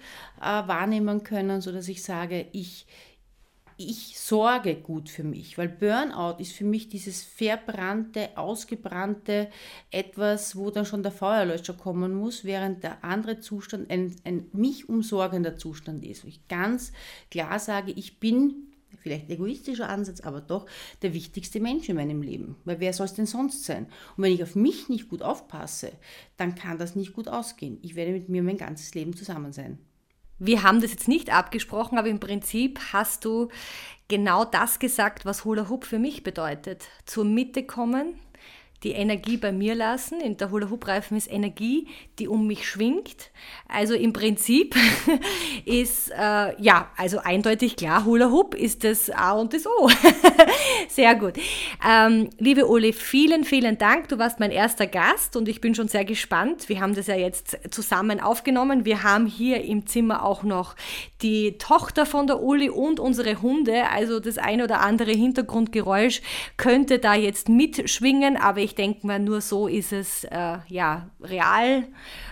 äh, 0.40 0.44
wahrnehmen 0.44 1.24
können, 1.24 1.60
sodass 1.60 1.88
ich 1.88 2.02
sage, 2.02 2.46
ich, 2.52 2.86
ich 3.78 4.18
sorge 4.18 4.74
gut 4.74 5.08
für 5.08 5.22
mich, 5.22 5.56
weil 5.56 5.68
Burnout 5.68 6.40
ist 6.40 6.52
für 6.52 6.64
mich 6.64 6.88
dieses 6.88 7.22
verbrannte, 7.22 8.36
ausgebrannte 8.36 9.48
etwas, 9.92 10.56
wo 10.56 10.70
dann 10.70 10.84
schon 10.84 11.04
der 11.04 11.12
Feuerlöscher 11.12 11.74
kommen 11.74 12.12
muss, 12.12 12.44
während 12.44 12.82
der 12.82 13.04
andere 13.04 13.38
Zustand 13.38 13.88
ein, 13.88 14.16
ein 14.24 14.48
mich 14.52 14.88
umsorgender 14.88 15.56
Zustand 15.56 16.04
ist. 16.04 16.24
Wo 16.24 16.28
ich 16.28 16.46
ganz 16.48 16.92
klar 17.30 17.60
sage, 17.60 17.92
ich 17.92 18.18
bin 18.18 18.68
vielleicht 18.96 19.30
egoistischer 19.30 19.88
Ansatz, 19.88 20.22
aber 20.22 20.40
doch 20.40 20.66
der 21.02 21.14
wichtigste 21.14 21.60
Mensch 21.60 21.88
in 21.88 21.94
meinem 21.94 22.20
Leben. 22.20 22.56
Weil 22.64 22.80
wer 22.80 22.92
soll 22.92 23.06
es 23.06 23.14
denn 23.14 23.26
sonst 23.26 23.64
sein? 23.64 23.86
Und 24.16 24.24
wenn 24.24 24.32
ich 24.32 24.42
auf 24.42 24.56
mich 24.56 24.88
nicht 24.88 25.08
gut 25.08 25.22
aufpasse, 25.22 25.92
dann 26.36 26.56
kann 26.56 26.78
das 26.78 26.96
nicht 26.96 27.12
gut 27.12 27.28
ausgehen. 27.28 27.78
Ich 27.82 27.94
werde 27.94 28.10
mit 28.10 28.28
mir 28.28 28.42
mein 28.42 28.56
ganzes 28.56 28.92
Leben 28.94 29.14
zusammen 29.14 29.52
sein. 29.52 29.78
Wir 30.38 30.62
haben 30.62 30.80
das 30.80 30.92
jetzt 30.92 31.08
nicht 31.08 31.32
abgesprochen, 31.32 31.98
aber 31.98 32.08
im 32.08 32.20
Prinzip 32.20 32.78
hast 32.92 33.24
du 33.24 33.48
genau 34.08 34.44
das 34.44 34.78
gesagt, 34.78 35.24
was 35.24 35.44
Hula 35.44 35.68
Hoop 35.68 35.84
für 35.84 35.98
mich 35.98 36.22
bedeutet. 36.22 36.84
Zur 37.06 37.24
Mitte 37.24 37.64
kommen, 37.64 38.14
die 38.84 38.92
Energie 38.92 39.36
bei 39.36 39.50
mir 39.50 39.74
lassen. 39.74 40.20
In 40.20 40.36
der 40.36 40.50
Hula-Hoop-Reifen 40.50 41.16
ist 41.16 41.30
Energie, 41.30 41.88
die 42.18 42.28
um 42.28 42.46
mich 42.46 42.68
schwingt. 42.68 43.30
Also 43.66 43.94
im 43.94 44.12
Prinzip 44.12 44.76
ist, 45.64 46.10
äh, 46.10 46.60
ja, 46.62 46.90
also 46.96 47.18
eindeutig 47.18 47.76
klar, 47.76 48.04
Hula-Hoop 48.04 48.54
ist 48.54 48.84
das 48.84 49.10
A 49.10 49.32
und 49.32 49.52
das 49.52 49.66
O. 49.66 49.90
sehr 50.88 51.16
gut. 51.16 51.34
Ähm, 51.86 52.30
liebe 52.38 52.66
Uli, 52.66 52.92
vielen, 52.92 53.44
vielen 53.44 53.78
Dank. 53.78 54.08
Du 54.08 54.18
warst 54.18 54.38
mein 54.38 54.52
erster 54.52 54.86
Gast 54.86 55.34
und 55.34 55.48
ich 55.48 55.60
bin 55.60 55.74
schon 55.74 55.88
sehr 55.88 56.04
gespannt. 56.04 56.68
Wir 56.68 56.80
haben 56.80 56.94
das 56.94 57.08
ja 57.08 57.16
jetzt 57.16 57.58
zusammen 57.70 58.20
aufgenommen. 58.20 58.84
Wir 58.84 59.02
haben 59.02 59.26
hier 59.26 59.64
im 59.64 59.86
Zimmer 59.86 60.24
auch 60.24 60.44
noch 60.44 60.76
die 61.22 61.58
Tochter 61.58 62.06
von 62.06 62.28
der 62.28 62.40
Uli 62.40 62.70
und 62.70 63.00
unsere 63.00 63.42
Hunde. 63.42 63.88
Also 63.90 64.20
das 64.20 64.38
ein 64.38 64.62
oder 64.62 64.80
andere 64.80 65.10
Hintergrundgeräusch 65.10 66.22
könnte 66.56 67.00
da 67.00 67.14
jetzt 67.14 67.48
mitschwingen, 67.48 68.36
aber 68.36 68.60
ich 68.60 68.67
ich 68.68 68.74
denke 68.74 69.06
mal, 69.06 69.18
nur 69.18 69.40
so 69.40 69.66
ist 69.66 69.92
es 69.92 70.24
äh, 70.24 70.58
ja 70.68 71.10
real, 71.22 71.88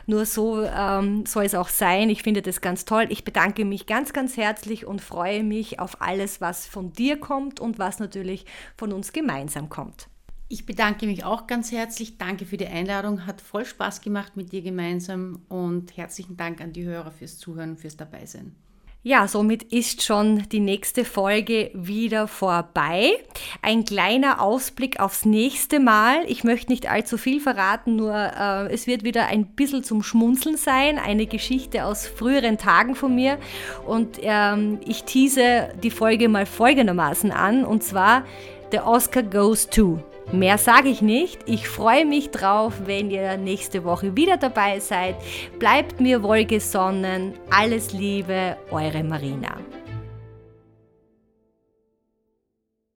nur 0.06 0.26
so 0.26 0.62
ähm, 0.62 1.24
soll 1.24 1.44
es 1.44 1.54
auch 1.54 1.70
sein. 1.70 2.10
Ich 2.10 2.22
finde 2.22 2.42
das 2.42 2.60
ganz 2.60 2.84
toll. 2.84 3.06
Ich 3.08 3.24
bedanke 3.24 3.64
mich 3.64 3.86
ganz, 3.86 4.12
ganz 4.12 4.36
herzlich 4.36 4.86
und 4.86 5.00
freue 5.00 5.42
mich 5.42 5.80
auf 5.80 6.02
alles, 6.02 6.42
was 6.42 6.66
von 6.66 6.92
dir 6.92 7.18
kommt 7.18 7.58
und 7.58 7.78
was 7.78 7.98
natürlich 7.98 8.44
von 8.76 8.92
uns 8.92 9.12
gemeinsam 9.12 9.70
kommt. 9.70 10.08
Ich 10.48 10.66
bedanke 10.66 11.06
mich 11.06 11.24
auch 11.24 11.46
ganz 11.46 11.72
herzlich. 11.72 12.18
Danke 12.18 12.44
für 12.44 12.58
die 12.58 12.66
Einladung. 12.66 13.26
Hat 13.26 13.40
voll 13.40 13.64
Spaß 13.64 14.02
gemacht 14.02 14.36
mit 14.36 14.52
dir 14.52 14.62
gemeinsam 14.62 15.40
und 15.48 15.96
herzlichen 15.96 16.36
Dank 16.36 16.60
an 16.60 16.72
die 16.72 16.84
Hörer 16.84 17.10
fürs 17.10 17.38
Zuhören, 17.38 17.76
fürs 17.78 17.96
Dabeisein. 17.96 18.54
Ja, 19.06 19.28
somit 19.28 19.62
ist 19.62 20.02
schon 20.02 20.48
die 20.50 20.58
nächste 20.58 21.04
Folge 21.04 21.70
wieder 21.74 22.26
vorbei. 22.26 23.12
Ein 23.62 23.84
kleiner 23.84 24.42
Ausblick 24.42 24.98
aufs 24.98 25.24
nächste 25.24 25.78
Mal. 25.78 26.24
Ich 26.26 26.42
möchte 26.42 26.72
nicht 26.72 26.90
allzu 26.90 27.16
viel 27.16 27.40
verraten, 27.40 27.94
nur 27.94 28.12
äh, 28.12 28.66
es 28.74 28.88
wird 28.88 29.04
wieder 29.04 29.26
ein 29.26 29.46
bisschen 29.46 29.84
zum 29.84 30.02
Schmunzeln 30.02 30.56
sein. 30.56 30.98
Eine 30.98 31.26
Geschichte 31.26 31.84
aus 31.84 32.08
früheren 32.08 32.58
Tagen 32.58 32.96
von 32.96 33.14
mir. 33.14 33.38
Und 33.86 34.18
ähm, 34.22 34.80
ich 34.84 35.04
tease 35.04 35.68
die 35.80 35.92
Folge 35.92 36.28
mal 36.28 36.44
folgendermaßen 36.44 37.30
an. 37.30 37.64
Und 37.64 37.84
zwar, 37.84 38.24
The 38.72 38.80
Oscar 38.80 39.22
Goes 39.22 39.70
To. 39.70 40.02
Mehr 40.32 40.58
sage 40.58 40.88
ich 40.88 41.02
nicht. 41.02 41.38
Ich 41.46 41.68
freue 41.68 42.04
mich 42.04 42.30
drauf, 42.30 42.74
wenn 42.84 43.10
ihr 43.10 43.36
nächste 43.36 43.84
Woche 43.84 44.16
wieder 44.16 44.36
dabei 44.36 44.80
seid. 44.80 45.14
Bleibt 45.58 46.00
mir 46.00 46.22
wohlgesonnen. 46.22 47.34
Alles 47.48 47.92
Liebe, 47.92 48.56
eure 48.70 49.04
Marina. 49.04 49.56